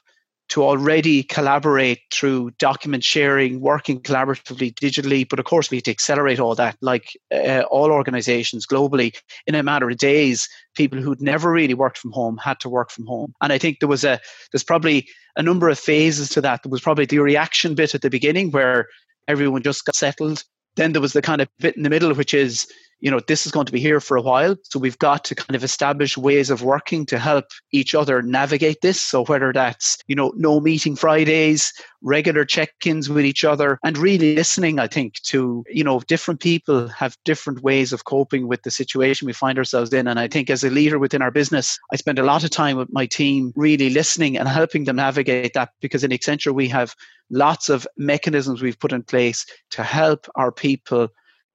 to 0.50 0.62
already 0.62 1.22
collaborate 1.22 2.00
through 2.12 2.50
document 2.58 3.04
sharing, 3.04 3.62
working 3.62 4.02
collaboratively 4.02 4.74
digitally. 4.74 5.26
But 5.26 5.38
of 5.38 5.46
course, 5.46 5.70
we 5.70 5.78
had 5.78 5.86
to 5.86 5.90
accelerate 5.90 6.38
all 6.38 6.54
that, 6.56 6.76
like 6.82 7.18
uh, 7.34 7.62
all 7.70 7.90
organizations 7.90 8.66
globally. 8.66 9.16
In 9.46 9.54
a 9.54 9.62
matter 9.62 9.88
of 9.88 9.96
days, 9.96 10.46
people 10.76 11.00
who'd 11.00 11.22
never 11.22 11.50
really 11.50 11.72
worked 11.72 11.96
from 11.96 12.12
home 12.12 12.36
had 12.36 12.60
to 12.60 12.68
work 12.68 12.90
from 12.90 13.06
home. 13.06 13.32
And 13.40 13.50
I 13.50 13.56
think 13.56 13.80
there 13.80 13.88
was 13.88 14.04
a 14.04 14.20
there's 14.52 14.62
probably 14.62 15.08
a 15.36 15.42
number 15.42 15.70
of 15.70 15.78
phases 15.78 16.28
to 16.30 16.42
that. 16.42 16.62
There 16.62 16.70
was 16.70 16.82
probably 16.82 17.06
the 17.06 17.20
reaction 17.20 17.74
bit 17.74 17.94
at 17.94 18.02
the 18.02 18.10
beginning 18.10 18.50
where 18.50 18.88
everyone 19.26 19.62
just 19.62 19.86
got 19.86 19.96
settled 19.96 20.44
Then 20.76 20.92
there 20.92 21.02
was 21.02 21.12
the 21.12 21.22
kind 21.22 21.40
of 21.40 21.48
bit 21.58 21.76
in 21.76 21.82
the 21.82 21.90
middle, 21.90 22.14
which 22.14 22.34
is 22.34 22.66
you 23.02 23.10
know, 23.10 23.20
this 23.26 23.46
is 23.46 23.52
going 23.52 23.66
to 23.66 23.72
be 23.72 23.80
here 23.80 24.00
for 24.00 24.16
a 24.16 24.22
while. 24.22 24.54
So 24.62 24.78
we've 24.78 24.98
got 24.98 25.24
to 25.24 25.34
kind 25.34 25.56
of 25.56 25.64
establish 25.64 26.16
ways 26.16 26.50
of 26.50 26.62
working 26.62 27.04
to 27.06 27.18
help 27.18 27.46
each 27.72 27.96
other 27.96 28.22
navigate 28.22 28.80
this. 28.80 29.00
So 29.00 29.24
whether 29.24 29.52
that's, 29.52 29.98
you 30.06 30.14
know, 30.14 30.32
no 30.36 30.60
meeting 30.60 30.94
Fridays, 30.94 31.72
regular 32.00 32.44
check-ins 32.44 33.10
with 33.10 33.24
each 33.24 33.44
other 33.44 33.80
and 33.84 33.98
really 33.98 34.36
listening, 34.36 34.78
I 34.78 34.86
think, 34.86 35.14
to, 35.24 35.64
you 35.68 35.82
know, 35.82 35.98
different 36.06 36.38
people 36.38 36.86
have 36.88 37.16
different 37.24 37.64
ways 37.64 37.92
of 37.92 38.04
coping 38.04 38.46
with 38.46 38.62
the 38.62 38.70
situation 38.70 39.26
we 39.26 39.32
find 39.32 39.58
ourselves 39.58 39.92
in. 39.92 40.06
And 40.06 40.20
I 40.20 40.28
think 40.28 40.48
as 40.48 40.62
a 40.62 40.70
leader 40.70 41.00
within 41.00 41.22
our 41.22 41.32
business, 41.32 41.80
I 41.92 41.96
spend 41.96 42.20
a 42.20 42.24
lot 42.24 42.44
of 42.44 42.50
time 42.50 42.76
with 42.76 42.92
my 42.92 43.06
team 43.06 43.52
really 43.56 43.90
listening 43.90 44.38
and 44.38 44.48
helping 44.48 44.84
them 44.84 44.96
navigate 44.96 45.54
that 45.54 45.70
because 45.80 46.04
in 46.04 46.12
Accenture 46.12 46.54
we 46.54 46.68
have 46.68 46.94
lots 47.30 47.68
of 47.68 47.84
mechanisms 47.96 48.62
we've 48.62 48.78
put 48.78 48.92
in 48.92 49.02
place 49.02 49.44
to 49.70 49.82
help 49.82 50.28
our 50.36 50.52
people 50.52 51.08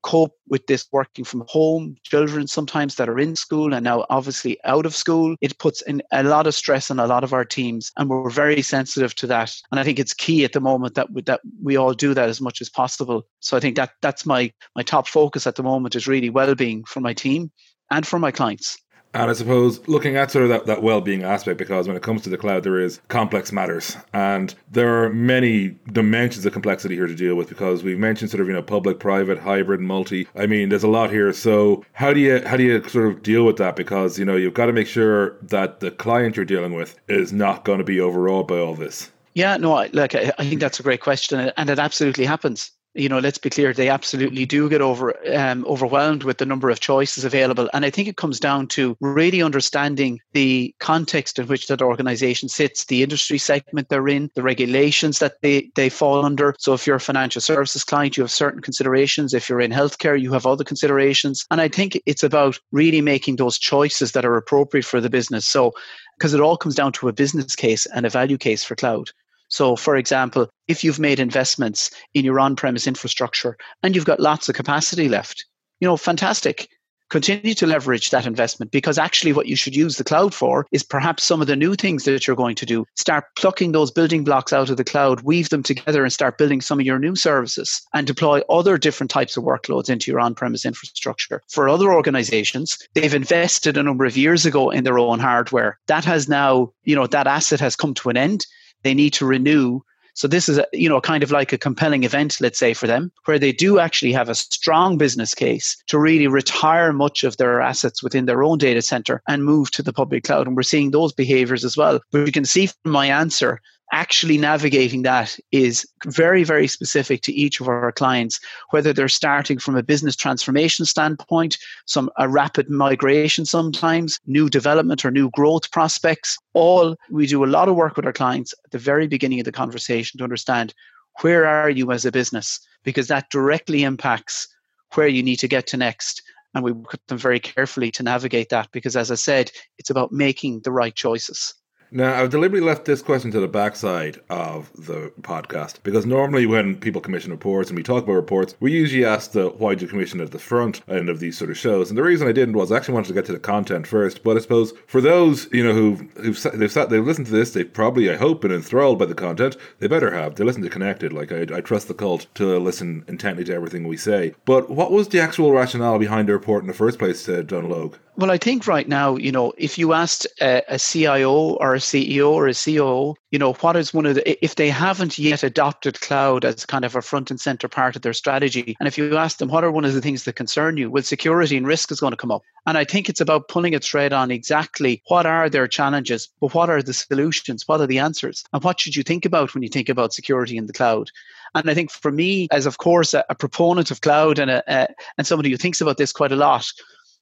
cope 0.08 0.32
with 0.48 0.66
this 0.68 0.88
working 0.94 1.26
from 1.26 1.44
home, 1.50 1.98
children 2.04 2.48
sometimes 2.48 2.96
that 2.96 3.10
are 3.10 3.20
in 3.20 3.36
school 3.36 3.74
and 3.74 3.84
now 3.84 4.06
obviously 4.10 4.58
out 4.64 4.86
of 4.86 4.96
school. 4.96 5.36
It 5.42 5.60
puts 5.60 5.82
in 5.82 6.02
a 6.14 6.24
lot 6.24 6.48
of 6.48 6.56
stress 6.56 6.90
on 6.90 6.98
a 6.98 7.08
lot 7.08 7.26
of 7.26 7.34
our 7.34 7.44
teams, 7.44 7.92
and 7.98 8.10
we're 8.10 8.30
very 8.30 8.62
sensitive 8.62 9.14
to 9.16 9.28
that. 9.28 9.54
And 9.70 9.82
I 9.82 9.84
think 9.84 10.00
it's 10.00 10.14
key 10.14 10.46
at 10.46 10.54
the 10.54 10.62
moment 10.62 10.96
that 10.96 11.12
we, 11.12 11.24
that 11.24 11.42
we 11.62 11.76
all 11.76 11.94
do 11.94 12.14
that 12.14 12.30
as 12.30 12.40
much 12.40 12.62
as 12.62 12.70
possible. 12.70 13.28
So 13.42 13.58
I 13.58 13.60
think 13.60 13.76
that 13.76 13.92
that's 14.02 14.26
my 14.26 14.52
my 14.78 14.84
top 14.84 15.08
focus 15.08 15.46
at 15.46 15.56
the 15.56 15.64
moment 15.64 15.96
is 15.96 16.08
really 16.08 16.30
well-being 16.30 16.86
for 16.86 17.02
my 17.02 17.14
team 17.14 17.52
and 17.92 18.08
for 18.08 18.18
my 18.18 18.32
clients. 18.32 18.78
And 19.14 19.32
I 19.32 19.34
suppose 19.34 19.86
looking 19.88 20.16
at 20.16 20.32
sort 20.32 20.44
of 20.44 20.50
that, 20.50 20.66
that 20.68 20.84
well-being 20.84 21.24
aspect, 21.24 21.58
because 21.58 21.88
when 21.88 21.98
it 21.98 22.04
comes 22.04 22.22
to 22.24 22.30
the 22.30 22.38
cloud, 22.38 22.64
there 22.64 22.80
is 22.80 23.00
complex 23.08 23.52
matters, 23.52 23.98
and 24.14 24.54
there 24.72 25.04
are 25.04 25.10
many 25.10 25.76
dimensions 25.92 26.46
of 26.46 26.54
complexity 26.54 26.96
here 26.96 27.08
to 27.08 27.16
deal 27.16 27.36
with. 27.36 27.50
Because 27.50 27.84
we've 27.84 27.98
mentioned 27.98 28.30
sort 28.30 28.42
of 28.42 28.48
you 28.48 28.54
know 28.54 28.62
public, 28.62 29.00
private, 29.00 29.40
hybrid, 29.40 29.80
multi. 29.80 30.28
I 30.36 30.46
mean, 30.46 30.70
there's 30.70 30.84
a 30.84 30.88
lot 30.88 31.10
here. 31.10 31.34
So 31.34 31.84
how 31.94 32.14
do 32.14 32.20
you 32.20 32.46
how 32.46 32.58
do 32.58 32.64
you 32.64 32.88
sort 32.90 33.08
of 33.08 33.24
deal 33.24 33.46
with 33.46 33.58
that? 33.58 33.76
Because 33.76 34.20
you 34.20 34.26
know 34.26 34.36
you've 34.36 34.54
got 34.54 34.68
to 34.68 34.74
make 34.74 34.88
sure 34.88 35.38
that 35.42 35.80
the 35.80 35.92
client 35.92 36.36
you're 36.36 36.46
dealing 36.46 36.74
with 36.74 37.00
is 37.08 37.34
not 37.34 37.66
going 37.66 37.80
to 37.80 37.84
be 37.84 38.00
overawed 38.00 38.48
by 38.48 38.60
all 38.60 38.76
this. 38.76 39.12
Yeah, 39.34 39.58
no, 39.58 39.74
I, 39.74 39.90
like 39.94 40.16
I, 40.16 40.32
I 40.40 40.48
think 40.48 40.62
that's 40.62 40.80
a 40.80 40.84
great 40.84 41.02
question, 41.02 41.52
and 41.56 41.70
it 41.70 41.80
absolutely 41.80 42.26
happens 42.26 42.72
you 42.98 43.08
know, 43.08 43.20
let's 43.20 43.38
be 43.38 43.50
clear, 43.50 43.74
they 43.74 43.90
absolutely 43.90 44.46
do 44.46 44.70
get 44.70 44.82
over 44.82 45.16
um, 45.34 45.66
overwhelmed 45.66 46.24
with 46.24 46.40
the 46.40 46.46
number 46.46 46.70
of 46.70 46.80
choices 46.80 47.24
available. 47.24 47.70
And 47.74 47.86
I 47.86 47.90
think 47.90 48.08
it 48.08 48.18
comes 48.18 48.40
down 48.40 48.68
to 48.70 48.98
really 49.00 49.42
understanding 49.42 50.20
the 50.34 50.74
context 50.80 51.38
in 51.38 51.48
which 51.48 51.68
that 51.68 51.82
organization 51.82 52.50
sits, 52.50 52.86
the 52.86 53.04
industry 53.04 53.38
segment 53.38 53.90
they're 53.90 54.08
in, 54.08 54.32
the 54.36 54.42
regulations 54.42 55.20
that 55.20 55.36
they, 55.42 55.70
they 55.76 55.90
fall 55.90 56.26
under. 56.26 56.56
So 56.58 56.74
if 56.74 56.88
you're 56.88 56.96
a 56.96 57.00
financial 57.00 57.42
services 57.42 57.84
client, 57.84 58.18
you 58.18 58.24
have 58.24 58.32
certain 58.32 58.62
considerations. 58.62 59.34
If 59.34 59.48
you're 59.48 59.62
in 59.62 59.72
healthcare, 59.72 60.20
you 60.20 60.34
have 60.34 60.46
other 60.46 60.64
considerations. 60.64 61.46
And 61.52 61.62
I 61.62 61.68
think 61.68 62.02
it's 62.06 62.24
about 62.24 62.60
really 62.72 63.02
making 63.02 63.36
those 63.36 63.60
choices 63.60 64.14
that 64.14 64.26
are 64.26 64.36
appropriate 64.36 64.86
for 64.86 65.00
the 65.00 65.10
business. 65.10 65.46
So 65.46 65.74
because 66.18 66.34
it 66.34 66.42
all 66.42 66.58
comes 66.58 66.76
down 66.76 66.92
to 66.94 67.08
a 67.08 67.14
business 67.14 67.56
case 67.56 67.86
and 67.88 68.06
a 68.06 68.10
value 68.10 68.38
case 68.38 68.64
for 68.64 68.76
cloud. 68.76 69.12
So, 69.50 69.76
for 69.76 69.96
example, 69.96 70.50
if 70.68 70.84
you've 70.84 71.00
made 71.00 71.20
investments 71.20 71.92
in 72.14 72.26
your 72.26 72.40
on 72.40 72.56
premise 72.56 72.88
infrastructure 72.88 73.58
and 73.84 73.96
you've 73.96 74.06
got 74.06 74.20
lots 74.20 74.50
of 74.50 74.56
capacity 74.56 75.08
left, 75.08 75.46
you 75.80 75.88
know, 75.88 75.98
fantastic. 75.98 76.68
Continue 77.10 77.54
to 77.54 77.66
leverage 77.66 78.10
that 78.10 78.26
investment 78.26 78.70
because 78.70 78.98
actually, 78.98 79.32
what 79.32 79.48
you 79.48 79.56
should 79.56 79.74
use 79.74 79.96
the 79.96 80.04
cloud 80.04 80.34
for 80.34 80.68
is 80.74 80.84
perhaps 80.84 81.24
some 81.24 81.40
of 81.40 81.48
the 81.48 81.56
new 81.56 81.74
things 81.74 82.04
that 82.04 82.28
you're 82.28 82.36
going 82.36 82.56
to 82.56 82.66
do. 82.66 82.84
Start 82.98 83.24
plucking 83.38 83.72
those 83.72 83.92
building 83.92 84.26
blocks 84.26 84.52
out 84.52 84.70
of 84.70 84.76
the 84.76 84.84
cloud, 84.84 85.22
weave 85.22 85.48
them 85.48 85.64
together, 85.64 86.04
and 86.04 86.12
start 86.12 86.38
building 86.38 86.60
some 86.60 86.82
of 86.82 86.86
your 86.86 87.00
new 87.00 87.16
services 87.16 87.82
and 87.94 88.06
deploy 88.06 88.42
other 88.50 88.78
different 88.78 89.10
types 89.10 89.38
of 89.38 89.46
workloads 89.46 89.90
into 89.90 90.12
your 90.12 90.20
on 90.20 90.36
premise 90.36 90.66
infrastructure. 90.66 91.42
For 91.50 91.70
other 91.70 91.94
organizations, 91.94 92.78
they've 92.94 93.14
invested 93.14 93.78
a 93.78 93.84
number 93.84 94.04
of 94.04 94.18
years 94.18 94.46
ago 94.46 94.70
in 94.70 94.84
their 94.84 95.00
own 95.00 95.20
hardware. 95.20 95.80
That 95.88 96.04
has 96.04 96.28
now, 96.28 96.74
you 96.84 96.96
know, 96.96 97.08
that 97.08 97.26
asset 97.26 97.62
has 97.62 97.78
come 97.78 97.94
to 97.94 98.10
an 98.10 98.18
end 98.18 98.46
they 98.88 98.94
need 98.94 99.14
to 99.14 99.26
renew. 99.26 99.82
So 100.14 100.28
this 100.28 100.48
is 100.50 100.58
a, 100.58 100.66
you 100.74 100.88
know 100.90 101.02
kind 101.02 101.22
of 101.22 101.30
like 101.30 101.52
a 101.54 101.58
compelling 101.58 102.04
event, 102.04 102.40
let's 102.40 102.58
say 102.58 102.74
for 102.74 102.88
them, 102.88 103.12
where 103.26 103.38
they 103.38 103.52
do 103.52 103.80
actually 103.80 104.14
have 104.14 104.30
a 104.30 104.36
strong 104.36 104.98
business 104.98 105.36
case 105.36 105.78
to 105.88 106.00
really 106.00 106.28
retire 106.28 106.94
much 106.94 107.24
of 107.24 107.36
their 107.38 107.62
assets 107.62 108.02
within 108.02 108.26
their 108.26 108.44
own 108.44 108.58
data 108.58 108.82
center 108.82 109.22
and 109.28 109.44
move 109.44 109.70
to 109.72 109.84
the 109.84 109.94
public 109.94 110.24
cloud. 110.24 110.48
And 110.48 110.56
we're 110.56 110.64
seeing 110.64 110.92
those 110.92 111.12
behaviors 111.14 111.66
as 111.66 111.76
well. 111.76 112.00
But 112.12 112.26
you 112.26 112.32
can 112.32 112.46
see 112.46 112.68
from 112.68 112.94
my 112.94 113.08
answer 113.08 113.60
actually 113.92 114.38
navigating 114.38 115.04
that 115.04 115.40
is 115.52 115.88
very 116.06 116.44
very 116.44 116.68
specific 116.68 117.22
to 117.22 117.34
each 117.34 117.62
of 117.62 117.68
our 117.68 117.92
clients 117.92 118.40
whether 118.72 118.92
they're 118.92 119.08
starting 119.08 119.58
from 119.58 119.76
a 119.76 119.84
business 119.84 120.16
transformation 120.16 120.86
standpoint 120.86 121.58
some 121.86 122.10
a 122.18 122.28
rapid 122.28 122.70
migration 122.70 123.46
sometimes 123.46 124.20
new 124.26 124.50
development 124.50 125.06
or 125.06 125.12
new 125.12 125.30
growth 125.32 125.72
prospects. 125.72 126.38
All 126.54 126.96
we 127.10 127.28
do 127.28 127.44
a 127.44 127.46
lot 127.46 127.70
of 127.70 127.76
work 127.76 127.96
with 127.96 128.06
our 128.06 128.14
clients 128.14 128.54
at 128.66 128.72
the 128.72 128.78
very 128.78 129.08
beginning 129.08 129.40
of 129.40 129.46
the 129.46 129.52
conversation 129.52 130.18
to 130.18 130.24
understand 130.24 130.74
where 131.22 131.46
are 131.46 131.70
you 131.70 131.92
as 131.92 132.06
a 132.06 132.12
business? 132.12 132.60
Because 132.84 133.08
that 133.08 133.30
directly 133.30 133.84
impacts 133.84 134.48
where 134.94 135.08
you 135.08 135.24
need 135.24 135.38
to 135.38 135.48
get 135.48 135.68
to 135.68 135.78
next 135.78 136.22
and 136.54 136.64
we 136.64 136.72
work 136.72 136.92
with 136.92 137.06
them 137.08 137.18
very 137.18 137.40
carefully 137.40 137.92
to 137.92 138.04
navigate 138.04 138.50
that 138.50 138.72
because 138.72 138.96
as 138.96 139.12
i 139.12 139.16
said 139.16 139.52
it's 139.78 139.90
about 139.90 140.14
making 140.14 140.62
the 140.62 140.72
right 140.72 140.96
choices 140.96 141.54
now, 141.92 142.22
I've 142.22 142.30
deliberately 142.30 142.68
left 142.68 142.86
this 142.86 143.02
question 143.02 143.32
to 143.32 143.40
the 143.40 143.48
backside 143.48 144.20
of 144.30 144.72
the 144.74 145.12
podcast 145.22 145.84
because 145.84 146.06
normally 146.06 146.46
when 146.46 146.76
people 146.76 147.00
commission 147.00 147.32
reports 147.32 147.70
and 147.70 147.78
we 147.78 147.84
talk 147.84 148.04
about 148.04 148.14
reports, 148.14 148.56
we 148.60 148.74
usually 148.74 149.06
ask 149.06 149.32
the 149.32 149.50
why 149.50 149.74
did 149.74 149.84
you 149.84 149.88
commission 149.88 150.20
at 150.20 150.32
the 150.32 150.40
front 150.40 150.82
end 150.90 151.08
of 151.08 151.20
these 151.20 151.38
sort 151.38 151.50
of 151.50 151.58
shows. 151.58 151.90
And 151.90 151.98
the 151.98 152.04
reason 152.04 152.28
I 152.28 152.34
didn't 152.34 152.58
was 152.58 152.72
I 152.72 152.78
actually 152.78 152.96
wanted 152.96 153.08
to 153.10 153.14
get 153.14 153.26
to 153.28 153.32
the 153.32 153.40
content 153.40 153.88
first. 153.88 154.24
But 154.24 154.36
I 154.36 154.42
suppose 154.42 154.74
for 154.88 155.00
those 155.00 155.48
you 155.54 155.64
know 155.64 155.74
who've 155.74 156.02
who've 156.18 156.42
they've 156.54 156.72
sat 156.72 156.90
they've 156.90 157.06
listened 157.06 157.28
to 157.28 157.34
this, 157.34 157.52
they've 157.52 157.72
probably 157.72 158.10
I 158.10 158.18
hope 158.18 158.42
been 158.42 158.52
enthralled 158.52 159.00
by 159.00 159.06
the 159.06 159.16
content. 159.16 159.56
They 159.80 159.88
better 159.88 160.12
have. 160.12 160.36
They 160.36 160.44
listen 160.44 160.64
to 160.64 160.70
Connected. 160.70 161.14
Like 161.14 161.32
I, 161.32 161.42
I 161.56 161.62
trust 161.62 161.88
the 161.88 161.94
cult 161.94 162.28
to 162.36 162.60
listen 162.60 163.06
intently 163.08 163.44
to 163.46 163.54
everything 163.54 163.88
we 163.88 163.98
say. 163.98 164.36
But 164.46 164.70
what 164.70 164.92
was 164.92 165.08
the 165.08 165.22
actual 165.22 165.54
rationale 165.54 165.98
behind 166.00 166.28
the 166.28 166.34
report 166.34 166.64
in 166.64 166.68
the 166.68 166.74
first 166.74 167.00
place, 167.00 167.22
said 167.22 167.48
Donal 167.48 167.72
Óg? 167.72 167.96
Well, 168.20 168.32
I 168.32 168.40
think 168.40 168.66
right 168.66 168.88
now, 168.88 169.16
you 169.16 169.32
know, 169.32 169.54
if 169.60 169.78
you 169.78 169.94
asked 169.94 170.26
a, 170.42 170.64
a, 170.68 170.80
CIO 170.80 171.54
or 171.58 171.76
a 171.76 171.78
CEO 171.78 172.32
or 172.32 172.48
a 172.48 172.54
COO, 172.56 173.14
you 173.30 173.38
know, 173.38 173.54
what 173.54 173.76
is 173.76 173.94
one 173.94 174.08
of 174.08 174.16
the, 174.16 174.44
if 174.44 174.56
they 174.56 174.72
haven't 174.72 175.20
yet 175.20 175.44
adopted 175.44 176.02
cloud 176.02 176.44
as 176.44 176.66
kind 176.66 176.84
of 176.84 176.96
a 176.96 177.04
front 177.04 177.30
and 177.30 177.40
center 177.40 177.68
part 177.68 177.96
of 177.96 178.02
their 178.02 178.14
strategy, 178.14 178.76
and 178.80 178.88
if 178.88 178.98
you 178.98 179.16
ask 179.18 179.38
them, 179.38 179.50
what 179.50 179.64
are 179.64 179.70
one 179.70 179.86
of 179.86 179.94
the 179.94 180.02
things 180.02 180.24
that 180.24 180.34
concern 180.34 180.78
you? 180.78 180.90
Well, 180.90 181.04
security 181.04 181.58
and 181.58 181.68
risk 181.68 181.92
is 181.92 182.00
going 182.00 182.10
to 182.10 182.18
come 182.18 182.32
up. 182.32 182.42
And 182.66 182.76
I 182.76 182.86
think 182.86 183.08
it's 183.08 183.22
about 183.22 183.50
pulling 183.50 183.76
a 183.76 183.80
thread 183.80 184.14
on 184.14 184.32
exactly 184.32 185.04
what 185.10 185.28
are 185.28 185.48
their 185.48 185.68
challenges, 185.68 186.28
but 186.42 186.56
what 186.56 186.72
are 186.72 186.82
the 186.82 186.94
solutions? 186.94 187.68
What 187.68 187.82
are 187.82 187.88
the 187.88 188.00
answers? 188.00 188.44
And 188.52 188.64
what 188.64 188.80
should 188.80 188.96
you 188.96 189.04
think 189.04 189.26
about 189.26 189.54
when 189.54 189.62
you 189.62 189.70
think 189.70 189.90
about 189.90 190.12
security 190.12 190.58
in 190.58 190.66
the 190.66 190.74
cloud? 190.74 191.12
And 191.54 191.70
I 191.70 191.76
think 191.76 191.92
for 191.92 192.12
me, 192.12 192.48
as 192.50 192.66
of 192.66 192.80
course 192.80 193.14
a, 193.14 193.24
a 193.30 193.36
proponent 193.36 193.92
of 193.92 194.02
cloud 194.02 194.40
and 194.40 194.50
a, 194.50 194.64
a, 194.68 194.88
and 195.20 195.28
somebody 195.28 195.52
who 195.52 195.58
thinks 195.58 195.82
about 195.82 195.98
this 195.98 196.12
quite 196.12 196.32
a 196.32 196.36
lot, 196.36 196.66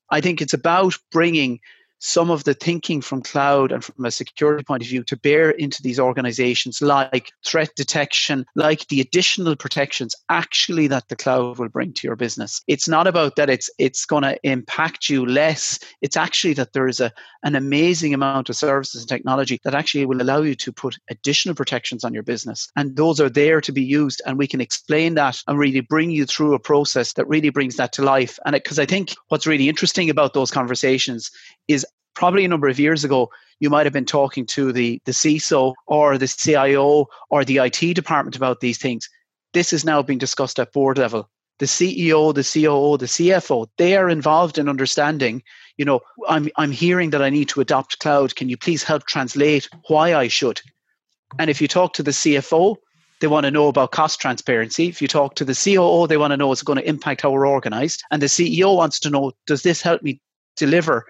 I 0.09 0.21
think 0.21 0.41
it's 0.41 0.53
about 0.53 0.93
bringing 1.11 1.59
some 1.99 2.29
of 2.29 2.43
the 2.43 2.53
thinking 2.53 3.01
from 3.01 3.21
cloud 3.21 3.71
and 3.71 3.83
from 3.83 4.05
a 4.05 4.11
security 4.11 4.63
point 4.63 4.83
of 4.83 4.89
view 4.89 5.03
to 5.03 5.17
bear 5.17 5.51
into 5.51 5.81
these 5.81 5.99
organizations 5.99 6.81
like 6.81 7.31
threat 7.45 7.69
detection 7.75 8.45
like 8.55 8.87
the 8.87 9.01
additional 9.01 9.55
protections 9.55 10.15
actually 10.29 10.87
that 10.87 11.07
the 11.09 11.15
cloud 11.15 11.57
will 11.57 11.69
bring 11.69 11.93
to 11.93 12.07
your 12.07 12.15
business. 12.15 12.61
It's 12.67 12.87
not 12.87 13.07
about 13.07 13.35
that 13.35 13.49
it's 13.49 13.69
it's 13.77 14.05
going 14.05 14.23
to 14.23 14.37
impact 14.43 15.09
you 15.09 15.25
less. 15.25 15.79
It's 16.01 16.17
actually 16.17 16.53
that 16.53 16.73
there 16.73 16.87
is 16.87 16.99
a 16.99 17.11
an 17.43 17.55
amazing 17.55 18.13
amount 18.13 18.49
of 18.49 18.55
services 18.55 19.01
and 19.01 19.09
technology 19.09 19.59
that 19.63 19.75
actually 19.75 20.05
will 20.05 20.21
allow 20.21 20.41
you 20.41 20.55
to 20.55 20.71
put 20.71 20.97
additional 21.09 21.55
protections 21.55 22.03
on 22.03 22.13
your 22.13 22.23
business. 22.23 22.69
And 22.75 22.95
those 22.95 23.19
are 23.19 23.29
there 23.29 23.61
to 23.61 23.71
be 23.71 23.83
used 23.83 24.21
and 24.25 24.37
we 24.37 24.47
can 24.47 24.61
explain 24.61 25.13
that 25.15 25.41
and 25.47 25.59
really 25.59 25.81
bring 25.81 26.09
you 26.09 26.25
through 26.25 26.53
a 26.53 26.59
process 26.59 27.13
that 27.13 27.27
really 27.27 27.49
brings 27.49 27.75
that 27.75 27.93
to 27.93 28.03
life. 28.03 28.39
And 28.45 28.53
because 28.53 28.79
i 28.79 28.85
think 28.85 29.13
what's 29.29 29.47
really 29.47 29.69
interesting 29.69 30.09
about 30.09 30.33
those 30.33 30.51
conversations 30.51 31.31
is 31.67 31.85
probably 32.15 32.45
a 32.45 32.47
number 32.47 32.67
of 32.67 32.79
years 32.79 33.03
ago, 33.03 33.29
you 33.59 33.69
might 33.69 33.85
have 33.85 33.93
been 33.93 34.05
talking 34.05 34.45
to 34.47 34.71
the, 34.71 35.01
the 35.05 35.11
CISO 35.11 35.73
or 35.87 36.17
the 36.17 36.27
CIO 36.27 37.07
or 37.29 37.45
the 37.45 37.57
IT 37.57 37.93
department 37.93 38.35
about 38.35 38.59
these 38.59 38.77
things. 38.77 39.09
This 39.53 39.71
is 39.71 39.85
now 39.85 40.01
being 40.01 40.19
discussed 40.19 40.59
at 40.59 40.73
board 40.73 40.97
level. 40.97 41.29
The 41.59 41.65
CEO, 41.65 42.33
the 42.33 42.43
COO, 42.43 42.97
the 42.97 43.05
CFO, 43.05 43.67
they 43.77 43.95
are 43.95 44.09
involved 44.09 44.57
in 44.57 44.67
understanding, 44.67 45.41
you 45.77 45.85
know, 45.85 46.01
I'm, 46.27 46.49
I'm 46.57 46.71
hearing 46.71 47.11
that 47.11 47.21
I 47.21 47.29
need 47.29 47.47
to 47.49 47.61
adopt 47.61 47.99
cloud. 47.99 48.35
Can 48.35 48.49
you 48.49 48.57
please 48.57 48.83
help 48.83 49.05
translate 49.05 49.69
why 49.87 50.13
I 50.13 50.27
should? 50.27 50.59
And 51.39 51.49
if 51.49 51.61
you 51.61 51.67
talk 51.69 51.93
to 51.93 52.03
the 52.03 52.11
CFO, 52.11 52.75
they 53.21 53.27
want 53.27 53.45
to 53.45 53.51
know 53.51 53.69
about 53.69 53.91
cost 53.91 54.19
transparency. 54.19 54.87
If 54.87 55.01
you 55.01 55.07
talk 55.07 55.35
to 55.35 55.45
the 55.45 55.55
COO, 55.55 56.07
they 56.07 56.17
want 56.17 56.31
to 56.31 56.37
know 56.37 56.51
it's 56.51 56.61
going 56.61 56.77
to 56.77 56.87
impact 56.87 57.21
how 57.21 57.31
we're 57.31 57.47
organized. 57.47 58.03
And 58.11 58.21
the 58.21 58.27
CEO 58.27 58.75
wants 58.75 58.99
to 59.01 59.09
know, 59.09 59.31
does 59.47 59.63
this 59.63 59.81
help 59.81 60.03
me 60.03 60.19
deliver 60.57 61.05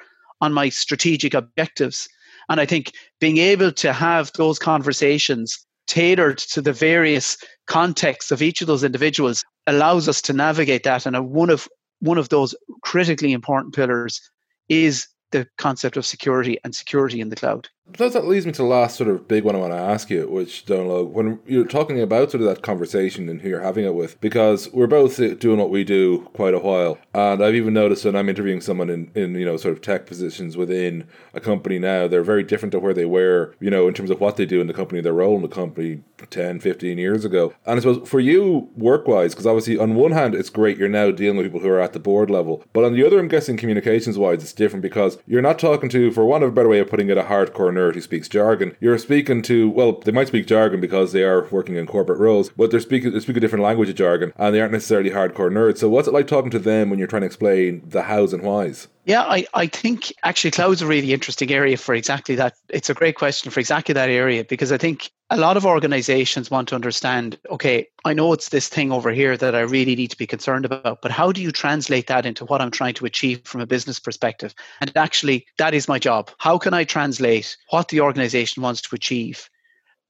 on 0.45 0.53
my 0.53 0.69
strategic 0.69 1.33
objectives. 1.33 2.07
And 2.49 2.61
I 2.61 2.65
think 2.65 2.93
being 3.19 3.37
able 3.37 3.71
to 3.73 3.91
have 3.91 4.31
those 4.33 4.59
conversations 4.59 5.65
tailored 5.87 6.37
to 6.37 6.61
the 6.61 6.73
various 6.73 7.37
contexts 7.67 8.31
of 8.31 8.41
each 8.41 8.61
of 8.61 8.67
those 8.67 8.83
individuals 8.83 9.43
allows 9.67 10.07
us 10.07 10.21
to 10.21 10.33
navigate 10.33 10.83
that. 10.83 11.05
And 11.05 11.31
one 11.31 11.49
of 11.49 11.67
one 11.99 12.17
of 12.17 12.29
those 12.29 12.53
critically 12.83 13.33
important 13.33 13.73
pillars 13.73 14.21
is 14.69 15.07
the 15.31 15.47
concept 15.57 15.97
of 15.97 16.05
security 16.05 16.57
and 16.63 16.75
security 16.75 17.19
in 17.19 17.29
the 17.29 17.35
cloud. 17.35 17.67
So 17.97 18.09
that 18.09 18.27
leads 18.27 18.47
me 18.47 18.51
to 18.51 18.63
the 18.63 18.67
last 18.67 18.97
sort 18.97 19.09
of 19.09 19.27
big 19.27 19.43
one 19.43 19.55
I 19.55 19.59
want 19.59 19.71
to 19.71 19.77
ask 19.77 20.09
you, 20.09 20.27
which 20.27 20.65
Donal, 20.65 21.05
when 21.05 21.39
you're 21.45 21.65
talking 21.65 22.01
about 22.01 22.31
sort 22.31 22.41
of 22.41 22.47
that 22.47 22.63
conversation 22.63 23.29
and 23.29 23.41
who 23.41 23.47
you're 23.47 23.61
having 23.61 23.85
it 23.85 23.93
with, 23.93 24.19
because 24.19 24.69
we're 24.73 24.87
both 24.87 25.19
uh, 25.19 25.35
doing 25.35 25.59
what 25.59 25.69
we 25.69 25.83
do 25.83 26.21
quite 26.33 26.55
a 26.55 26.59
while, 26.59 26.97
and 27.13 27.43
I've 27.43 27.53
even 27.53 27.75
noticed 27.75 28.03
when 28.03 28.15
I'm 28.15 28.27
interviewing 28.27 28.59
someone 28.59 28.89
in, 28.89 29.11
in 29.13 29.35
you 29.35 29.45
know 29.45 29.55
sort 29.55 29.71
of 29.73 29.81
tech 29.81 30.07
positions 30.07 30.57
within 30.57 31.07
a 31.33 31.39
company 31.39 31.77
now, 31.77 32.07
they're 32.07 32.23
very 32.23 32.43
different 32.43 32.71
to 32.71 32.79
where 32.79 32.93
they 32.93 33.05
were, 33.05 33.55
you 33.59 33.69
know, 33.69 33.87
in 33.87 33.93
terms 33.93 34.09
of 34.09 34.19
what 34.19 34.35
they 34.35 34.47
do 34.47 34.59
in 34.59 34.67
the 34.67 34.73
company, 34.73 34.99
their 34.99 35.13
role 35.13 35.35
in 35.35 35.43
the 35.43 35.47
company 35.47 36.01
10, 36.29 36.59
15 36.59 36.97
years 36.97 37.23
ago. 37.23 37.53
And 37.65 37.77
I 37.77 37.81
suppose 37.81 38.09
for 38.09 38.19
you, 38.19 38.69
work 38.75 39.07
wise, 39.07 39.33
because 39.33 39.45
obviously 39.45 39.77
on 39.77 39.95
one 39.95 40.11
hand 40.11 40.33
it's 40.33 40.49
great 40.49 40.77
you're 40.77 40.89
now 40.89 41.11
dealing 41.11 41.37
with 41.37 41.45
people 41.45 41.59
who 41.59 41.69
are 41.69 41.79
at 41.79 41.93
the 41.93 41.99
board 41.99 42.31
level, 42.31 42.63
but 42.73 42.83
on 42.83 42.93
the 42.93 43.05
other, 43.05 43.19
I'm 43.19 43.27
guessing 43.27 43.57
communications 43.57 44.17
wise, 44.17 44.41
it's 44.41 44.53
different 44.53 44.81
because 44.81 45.19
you're 45.27 45.41
not 45.41 45.59
talking 45.59 45.89
to, 45.89 46.11
for 46.11 46.25
want 46.25 46.43
of 46.43 46.49
a 46.49 46.53
better 46.53 46.69
way 46.69 46.79
of 46.79 46.89
putting 46.89 47.09
it, 47.09 47.17
a 47.17 47.23
hardcore 47.23 47.74
nerd 47.75 47.93
who 47.93 48.01
speaks 48.01 48.27
jargon. 48.27 48.75
You're 48.79 48.97
speaking 48.97 49.41
to 49.43 49.69
well, 49.69 49.93
they 49.93 50.11
might 50.11 50.27
speak 50.27 50.47
jargon 50.47 50.81
because 50.81 51.11
they 51.11 51.23
are 51.23 51.47
working 51.49 51.75
in 51.75 51.85
corporate 51.87 52.19
roles, 52.19 52.49
but 52.49 52.71
they're 52.71 52.79
speaking 52.79 53.11
they 53.11 53.19
speak 53.19 53.37
a 53.37 53.39
different 53.39 53.63
language 53.63 53.89
of 53.89 53.95
jargon, 53.95 54.33
and 54.37 54.53
they 54.53 54.61
aren't 54.61 54.73
necessarily 54.73 55.11
hardcore 55.11 55.51
nerds. 55.51 55.77
So 55.77 55.89
what's 55.89 56.07
it 56.07 56.13
like 56.13 56.27
talking 56.27 56.51
to 56.51 56.59
them 56.59 56.89
when 56.89 56.99
you're 56.99 57.07
trying 57.07 57.21
to 57.21 57.27
explain 57.27 57.83
the 57.87 58.03
hows 58.03 58.33
and 58.33 58.43
whys? 58.43 58.87
Yeah, 59.05 59.21
I, 59.21 59.45
I 59.53 59.67
think 59.67 60.11
actually 60.23 60.49
cloud's 60.49 60.81
a 60.81 60.87
really 60.87 61.13
interesting 61.13 61.51
area 61.51 61.77
for 61.77 61.93
exactly 61.93 62.33
that. 62.35 62.55
It's 62.69 62.89
a 62.89 62.95
great 62.95 63.15
question 63.15 63.51
for 63.51 63.59
exactly 63.59 63.93
that 63.93 64.09
area 64.09 64.43
because 64.43 64.71
I 64.71 64.79
think 64.79 65.11
a 65.29 65.37
lot 65.37 65.57
of 65.57 65.65
organizations 65.65 66.49
want 66.49 66.69
to 66.69 66.75
understand 66.75 67.37
okay, 67.51 67.87
I 68.03 68.13
know 68.13 68.33
it's 68.33 68.49
this 68.49 68.67
thing 68.67 68.91
over 68.91 69.11
here 69.11 69.37
that 69.37 69.53
I 69.53 69.61
really 69.61 69.95
need 69.95 70.09
to 70.09 70.17
be 70.17 70.25
concerned 70.25 70.65
about, 70.65 71.03
but 71.03 71.11
how 71.11 71.31
do 71.31 71.39
you 71.39 71.51
translate 71.51 72.07
that 72.07 72.25
into 72.25 72.45
what 72.45 72.61
I'm 72.61 72.71
trying 72.71 72.95
to 72.95 73.05
achieve 73.05 73.41
from 73.45 73.61
a 73.61 73.67
business 73.67 73.99
perspective? 73.99 74.55
And 74.81 74.91
actually, 74.95 75.45
that 75.59 75.75
is 75.75 75.87
my 75.87 75.99
job. 75.99 76.31
How 76.39 76.57
can 76.57 76.73
I 76.73 76.83
translate 76.83 77.57
what 77.69 77.89
the 77.89 78.01
organization 78.01 78.63
wants 78.63 78.81
to 78.81 78.95
achieve 78.95 79.47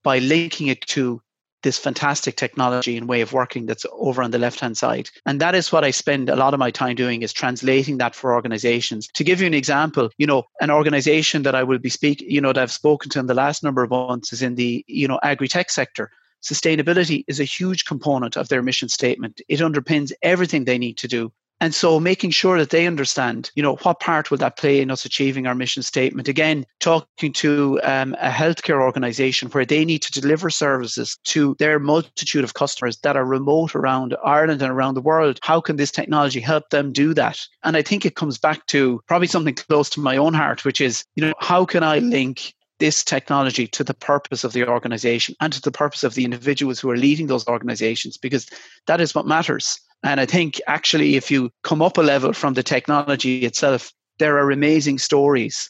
by 0.03 0.19
linking 0.19 0.67
it 0.67 0.79
to 0.88 1.21
this 1.65 1.78
fantastic 1.80 2.38
technology 2.38 2.95
and 2.95 3.10
way 3.10 3.21
of 3.21 3.34
working 3.34 3.65
that's 3.65 3.86
over 3.91 4.23
on 4.23 4.32
the 4.32 4.38
left 4.38 4.60
hand 4.62 4.78
side. 4.78 5.10
And 5.25 5.41
that 5.41 5.56
is 5.56 5.71
what 5.71 5.84
i 5.84 5.91
spend 5.91 6.30
a 6.30 6.36
lot 6.36 6.54
of 6.54 6.60
my 6.60 6.71
time 6.71 6.95
doing 6.95 7.23
is 7.23 7.34
translating 7.34 7.97
that 7.97 8.15
for 8.15 8.34
organizations. 8.34 9.10
To 9.15 9.23
give 9.23 9.41
you 9.41 9.47
an 9.47 9.54
example 9.54 10.10
you 10.17 10.28
know 10.28 10.43
an 10.62 10.71
organization 10.71 11.43
that 11.43 11.56
i 11.56 11.63
will 11.63 11.80
be 11.80 11.89
speaking 11.89 12.30
you 12.30 12.39
know 12.39 12.54
that 12.54 12.62
i've 12.62 12.71
spoken 12.71 13.10
to 13.10 13.19
in 13.19 13.25
the 13.25 13.41
last 13.43 13.63
number 13.63 13.84
of 13.84 13.89
months 13.89 14.32
is 14.32 14.41
in 14.41 14.56
the 14.56 14.86
you 14.88 15.08
know 15.08 15.19
agri-tech 15.23 15.69
sector. 15.69 16.12
Sustainability 16.43 17.23
is 17.28 17.39
a 17.39 17.51
huge 17.58 17.86
component 17.86 18.38
of 18.38 18.49
their 18.49 18.62
mission 18.62 18.88
statement. 18.88 19.41
It 19.49 19.62
underpins 19.62 20.12
everything 20.21 20.65
they 20.65 20.78
need 20.78 20.97
to 20.99 21.08
do 21.08 21.34
and 21.61 21.73
so 21.73 21.99
making 21.99 22.31
sure 22.31 22.57
that 22.59 22.69
they 22.69 22.85
understand, 22.85 23.49
you 23.55 23.63
know, 23.63 23.77
what 23.77 23.99
part 24.01 24.29
will 24.29 24.37
that 24.39 24.57
play 24.57 24.81
in 24.81 24.91
us 24.91 25.05
achieving 25.05 25.47
our 25.47 25.55
mission 25.55 25.83
statement? 25.83 26.27
Again, 26.27 26.65
talking 26.79 27.31
to 27.33 27.79
um, 27.83 28.15
a 28.19 28.29
healthcare 28.29 28.81
organization 28.81 29.49
where 29.49 29.65
they 29.65 29.85
need 29.85 30.01
to 30.01 30.11
deliver 30.11 30.49
services 30.49 31.17
to 31.25 31.55
their 31.57 31.79
multitude 31.79 32.43
of 32.43 32.55
customers 32.55 32.97
that 33.03 33.15
are 33.15 33.25
remote 33.25 33.73
around 33.73 34.15
Ireland 34.23 34.61
and 34.61 34.71
around 34.71 34.95
the 34.95 35.01
world. 35.01 35.39
How 35.43 35.61
can 35.61 35.77
this 35.77 35.91
technology 35.91 36.41
help 36.41 36.69
them 36.71 36.91
do 36.91 37.13
that? 37.13 37.39
And 37.63 37.77
I 37.77 37.81
think 37.81 38.05
it 38.05 38.15
comes 38.15 38.37
back 38.37 38.65
to 38.67 39.01
probably 39.07 39.27
something 39.27 39.55
close 39.55 39.89
to 39.91 40.01
my 40.01 40.17
own 40.17 40.33
heart, 40.33 40.65
which 40.65 40.81
is, 40.81 41.05
you 41.15 41.25
know, 41.25 41.33
how 41.39 41.63
can 41.63 41.83
I 41.83 41.99
link 41.99 42.53
this 42.79 43.05
technology 43.05 43.67
to 43.67 43.85
the 43.85 43.93
purpose 43.93 44.43
of 44.43 44.51
the 44.51 44.67
organization 44.67 45.35
and 45.39 45.53
to 45.53 45.61
the 45.61 45.71
purpose 45.71 46.03
of 46.03 46.15
the 46.15 46.25
individuals 46.25 46.79
who 46.79 46.89
are 46.89 46.97
leading 46.97 47.27
those 47.27 47.47
organizations 47.47 48.17
because 48.17 48.47
that 48.87 48.99
is 48.99 49.15
what 49.15 49.25
matters 49.25 49.79
and 50.03 50.19
I 50.19 50.25
think 50.25 50.62
actually, 50.67 51.15
if 51.15 51.31
you 51.31 51.51
come 51.63 51.81
up 51.81 51.97
a 51.97 52.01
level 52.01 52.34
from 52.34 52.53
the 52.53 52.63
technology 52.63 53.45
itself, 53.45 53.91
there 54.19 54.38
are 54.38 54.51
amazing 54.51 54.99
stories 54.99 55.69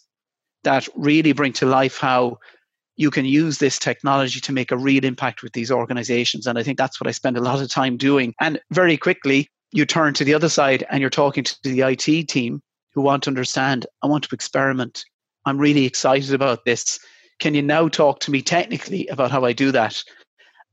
that 0.64 0.88
really 0.96 1.32
bring 1.32 1.54
to 1.54 1.66
life 1.66 1.98
how 1.98 2.38
you 2.98 3.12
can 3.12 3.26
use 3.26 3.58
this 3.58 3.78
technology 3.78 4.40
to 4.40 4.54
make 4.54 4.72
a 4.72 4.78
real 4.78 5.04
impact 5.04 5.44
with 5.44 5.54
these 5.54 5.72
organizations. 5.72 6.48
And 6.48 6.58
I 6.58 6.64
think 6.64 6.78
that's 6.78 7.00
what 7.00 7.08
I 7.08 7.12
spend 7.12 7.38
a 7.38 7.42
lot 7.42 7.62
of 7.62 7.70
time 7.70 7.98
doing. 7.98 8.34
And 8.40 8.60
very 8.72 8.98
quickly, 8.98 9.50
you 9.72 9.86
turn 9.86 10.14
to 10.14 10.24
the 10.24 10.34
other 10.34 10.50
side 10.50 10.86
and 10.90 11.02
you're 11.02 11.10
talking 11.10 11.44
to 11.44 11.56
the 11.64 11.82
IT 11.82 12.28
team 12.30 12.62
who 12.94 13.02
want 13.02 13.24
to 13.24 13.30
understand, 13.30 13.86
I 14.02 14.08
want 14.08 14.24
to 14.24 14.34
experiment. 14.36 15.04
I'm 15.46 15.58
really 15.58 15.86
excited 15.86 16.34
about 16.34 16.64
this. 16.66 17.00
Can 17.40 17.54
you 17.54 17.62
now 17.62 17.90
talk 17.90 18.22
to 18.22 18.32
me 18.32 18.42
technically 18.42 19.08
about 19.08 19.32
how 19.32 19.44
I 19.44 19.52
do 19.52 19.72
that? 19.74 20.02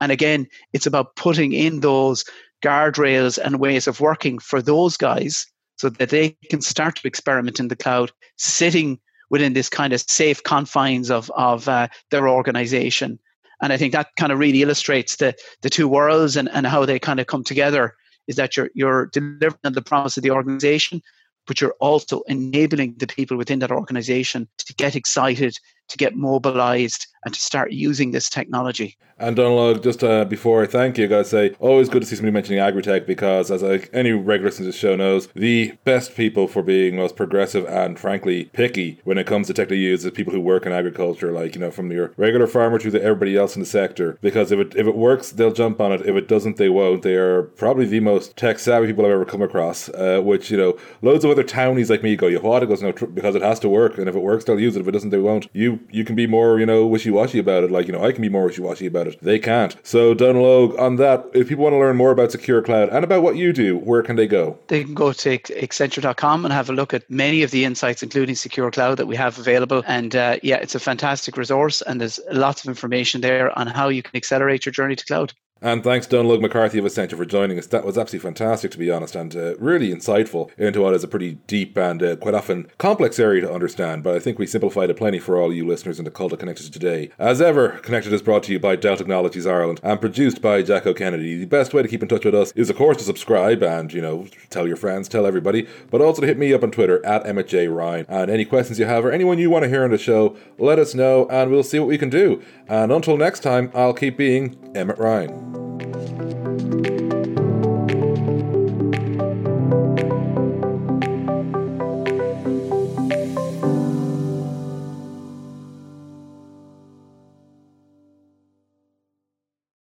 And 0.00 0.12
again, 0.12 0.46
it's 0.72 0.86
about 0.86 1.16
putting 1.16 1.52
in 1.52 1.80
those 1.80 2.24
guardrails 2.62 3.38
and 3.38 3.60
ways 3.60 3.86
of 3.86 4.00
working 4.00 4.38
for 4.38 4.62
those 4.62 4.96
guys 4.96 5.46
so 5.76 5.88
that 5.88 6.10
they 6.10 6.36
can 6.50 6.60
start 6.60 6.96
to 6.96 7.08
experiment 7.08 7.58
in 7.58 7.68
the 7.68 7.76
cloud 7.76 8.12
sitting 8.36 8.98
within 9.30 9.54
this 9.54 9.68
kind 9.68 9.92
of 9.92 10.00
safe 10.00 10.42
confines 10.42 11.10
of, 11.10 11.30
of 11.36 11.68
uh, 11.68 11.88
their 12.10 12.28
organization. 12.28 13.18
And 13.62 13.72
I 13.72 13.76
think 13.76 13.92
that 13.92 14.08
kind 14.18 14.32
of 14.32 14.38
really 14.38 14.62
illustrates 14.62 15.16
the, 15.16 15.34
the 15.62 15.70
two 15.70 15.88
worlds 15.88 16.36
and, 16.36 16.48
and 16.50 16.66
how 16.66 16.84
they 16.84 16.98
kind 16.98 17.18
of 17.18 17.26
come 17.26 17.44
together 17.44 17.94
is 18.28 18.36
that 18.36 18.56
you're, 18.56 18.70
you're 18.74 19.06
delivering 19.06 19.58
on 19.64 19.72
the 19.72 19.82
promise 19.82 20.16
of 20.16 20.22
the 20.22 20.30
organization, 20.30 21.00
but 21.46 21.60
you're 21.60 21.74
also 21.80 22.20
enabling 22.28 22.94
the 22.98 23.06
people 23.06 23.36
within 23.36 23.58
that 23.60 23.70
organization 23.70 24.48
to 24.58 24.74
get 24.74 24.94
excited, 24.94 25.56
to 25.88 25.96
get 25.96 26.14
mobilized, 26.14 27.06
and 27.24 27.34
to 27.34 27.40
start 27.40 27.72
using 27.72 28.10
this 28.10 28.28
technology. 28.28 28.96
And 29.22 29.36
Donal, 29.36 29.76
just 29.76 30.02
uh, 30.02 30.24
before 30.24 30.64
I 30.64 30.66
thank 30.66 30.98
you, 30.98 31.04
I 31.04 31.06
gotta 31.06 31.24
say, 31.24 31.54
always 31.60 31.88
good 31.88 32.02
to 32.02 32.08
see 32.08 32.16
somebody 32.16 32.32
mentioning 32.32 32.58
agri-tech 32.58 33.06
because, 33.06 33.52
as 33.52 33.62
I, 33.62 33.86
any 33.92 34.10
regular 34.10 34.48
listener 34.48 34.64
to 34.64 34.72
the 34.72 34.76
show 34.76 34.96
knows, 34.96 35.28
the 35.28 35.74
best 35.84 36.16
people 36.16 36.48
for 36.48 36.60
being 36.60 36.96
most 36.96 37.14
progressive 37.14 37.64
and 37.66 38.00
frankly 38.00 38.46
picky 38.46 39.00
when 39.04 39.18
it 39.18 39.28
comes 39.28 39.46
to 39.46 39.54
tech 39.54 39.68
to 39.68 39.76
use 39.76 40.04
is 40.04 40.10
people 40.10 40.32
who 40.32 40.40
work 40.40 40.66
in 40.66 40.72
agriculture, 40.72 41.30
like 41.30 41.54
you 41.54 41.60
know, 41.60 41.70
from 41.70 41.92
your 41.92 42.12
regular 42.16 42.48
farmer 42.48 42.80
to 42.80 42.90
the, 42.90 43.00
everybody 43.00 43.36
else 43.36 43.54
in 43.54 43.60
the 43.60 43.66
sector. 43.66 44.18
Because 44.22 44.50
if 44.50 44.58
it 44.58 44.74
if 44.74 44.88
it 44.88 44.96
works, 44.96 45.30
they'll 45.30 45.52
jump 45.52 45.80
on 45.80 45.92
it. 45.92 46.00
If 46.00 46.16
it 46.16 46.26
doesn't, 46.26 46.56
they 46.56 46.68
won't. 46.68 47.02
They 47.02 47.14
are 47.14 47.44
probably 47.44 47.86
the 47.86 48.00
most 48.00 48.36
tech 48.36 48.58
savvy 48.58 48.88
people 48.88 49.06
I've 49.06 49.12
ever 49.12 49.24
come 49.24 49.40
across. 49.40 49.88
Uh, 49.90 50.20
which 50.20 50.50
you 50.50 50.56
know, 50.56 50.76
loads 51.00 51.24
of 51.24 51.30
other 51.30 51.44
townies 51.44 51.90
like 51.90 52.02
me 52.02 52.16
go, 52.16 52.26
you 52.26 52.40
what? 52.40 52.64
It 52.64 52.66
goes 52.66 52.82
no, 52.82 52.90
tr- 52.90 53.06
because 53.06 53.36
it 53.36 53.42
has 53.42 53.60
to 53.60 53.68
work, 53.68 53.98
and 53.98 54.08
if 54.08 54.16
it 54.16 54.22
works, 54.22 54.46
they'll 54.46 54.58
use 54.58 54.74
it. 54.74 54.80
If 54.80 54.88
it 54.88 54.90
doesn't, 54.90 55.10
they 55.10 55.18
won't. 55.18 55.46
You 55.52 55.78
you 55.92 56.04
can 56.04 56.16
be 56.16 56.26
more 56.26 56.58
you 56.58 56.66
know 56.66 56.84
wishy 56.88 57.12
washy 57.12 57.38
about 57.38 57.62
it. 57.62 57.70
Like, 57.70 57.86
you 57.86 57.92
know, 57.92 58.04
I 58.04 58.10
can 58.10 58.22
be 58.22 58.28
more 58.28 58.46
wishy 58.46 58.62
washy 58.62 58.86
about 58.86 59.06
it. 59.06 59.11
They 59.20 59.38
can't. 59.38 59.76
So, 59.82 60.14
Donal 60.14 60.44
Óg, 60.44 60.78
on 60.78 60.96
that, 60.96 61.26
if 61.34 61.48
people 61.48 61.64
want 61.64 61.74
to 61.74 61.78
learn 61.78 61.96
more 61.96 62.10
about 62.10 62.32
Secure 62.32 62.62
Cloud 62.62 62.88
and 62.90 63.04
about 63.04 63.22
what 63.22 63.36
you 63.36 63.52
do, 63.52 63.78
where 63.78 64.02
can 64.02 64.16
they 64.16 64.26
go? 64.26 64.58
They 64.68 64.84
can 64.84 64.94
go 64.94 65.12
to 65.12 65.38
Accenture.com 65.38 66.44
and 66.44 66.52
have 66.52 66.70
a 66.70 66.72
look 66.72 66.94
at 66.94 67.08
many 67.10 67.42
of 67.42 67.50
the 67.50 67.64
insights, 67.64 68.02
including 68.02 68.34
Secure 68.34 68.70
Cloud, 68.70 68.98
that 68.98 69.06
we 69.06 69.16
have 69.16 69.38
available. 69.38 69.82
And 69.86 70.14
uh, 70.16 70.38
yeah, 70.42 70.56
it's 70.56 70.74
a 70.74 70.80
fantastic 70.80 71.36
resource, 71.36 71.82
and 71.82 72.00
there's 72.00 72.20
lots 72.30 72.64
of 72.64 72.68
information 72.68 73.20
there 73.20 73.56
on 73.58 73.66
how 73.66 73.88
you 73.88 74.02
can 74.02 74.16
accelerate 74.16 74.64
your 74.64 74.72
journey 74.72 74.96
to 74.96 75.04
cloud. 75.04 75.32
And 75.62 75.84
thanks, 75.84 76.08
Donal 76.08 76.40
McCarthy 76.40 76.78
of 76.80 76.84
Accenture, 76.84 77.16
for 77.16 77.24
joining 77.24 77.56
us. 77.56 77.68
That 77.68 77.84
was 77.84 77.96
absolutely 77.96 78.28
fantastic, 78.28 78.72
to 78.72 78.78
be 78.78 78.90
honest, 78.90 79.14
and 79.14 79.34
uh, 79.36 79.56
really 79.58 79.94
insightful 79.94 80.50
into 80.58 80.80
what 80.80 80.92
is 80.92 81.04
a 81.04 81.08
pretty 81.08 81.34
deep 81.46 81.76
and 81.78 82.02
uh, 82.02 82.16
quite 82.16 82.34
often 82.34 82.68
complex 82.78 83.20
area 83.20 83.42
to 83.42 83.52
understand. 83.52 84.02
But 84.02 84.16
I 84.16 84.18
think 84.18 84.40
we 84.40 84.46
simplified 84.46 84.90
it 84.90 84.96
plenty 84.96 85.20
for 85.20 85.38
all 85.38 85.52
you 85.52 85.64
listeners 85.64 86.00
in 86.00 86.04
the 86.04 86.10
Cult 86.10 86.32
of 86.32 86.40
Connected 86.40 86.72
today. 86.72 87.10
As 87.16 87.40
ever, 87.40 87.78
Connected 87.78 88.12
is 88.12 88.22
brought 88.22 88.42
to 88.42 88.52
you 88.52 88.58
by 88.58 88.74
Dell 88.74 88.96
Technologies 88.96 89.46
Ireland 89.46 89.78
and 89.84 90.00
produced 90.00 90.42
by 90.42 90.62
Jack 90.62 90.84
O'Kennedy. 90.84 91.38
The 91.38 91.46
best 91.46 91.72
way 91.72 91.82
to 91.82 91.88
keep 91.88 92.02
in 92.02 92.08
touch 92.08 92.24
with 92.24 92.34
us 92.34 92.50
is, 92.56 92.68
of 92.68 92.74
course, 92.74 92.96
to 92.96 93.04
subscribe 93.04 93.62
and, 93.62 93.92
you 93.92 94.02
know, 94.02 94.26
tell 94.50 94.66
your 94.66 94.76
friends, 94.76 95.08
tell 95.08 95.26
everybody, 95.26 95.68
but 95.92 96.00
also 96.00 96.22
to 96.22 96.26
hit 96.26 96.38
me 96.38 96.52
up 96.52 96.64
on 96.64 96.72
Twitter 96.72 97.04
at 97.06 97.24
Emmet 97.24 97.46
J. 97.46 97.68
Ryan. 97.68 98.06
And 98.08 98.32
any 98.32 98.44
questions 98.44 98.80
you 98.80 98.86
have 98.86 99.04
or 99.04 99.12
anyone 99.12 99.38
you 99.38 99.48
want 99.48 99.62
to 99.62 99.68
hear 99.68 99.84
on 99.84 99.92
the 99.92 99.98
show, 99.98 100.36
let 100.58 100.80
us 100.80 100.92
know 100.92 101.28
and 101.28 101.52
we'll 101.52 101.62
see 101.62 101.78
what 101.78 101.88
we 101.88 101.98
can 101.98 102.10
do. 102.10 102.42
And 102.66 102.90
until 102.90 103.16
next 103.16 103.40
time, 103.44 103.70
I'll 103.74 103.94
keep 103.94 104.16
being 104.16 104.58
Emmet 104.74 104.98
Ryan. 104.98 105.51
Thank 105.52 105.82
you. 105.82 105.91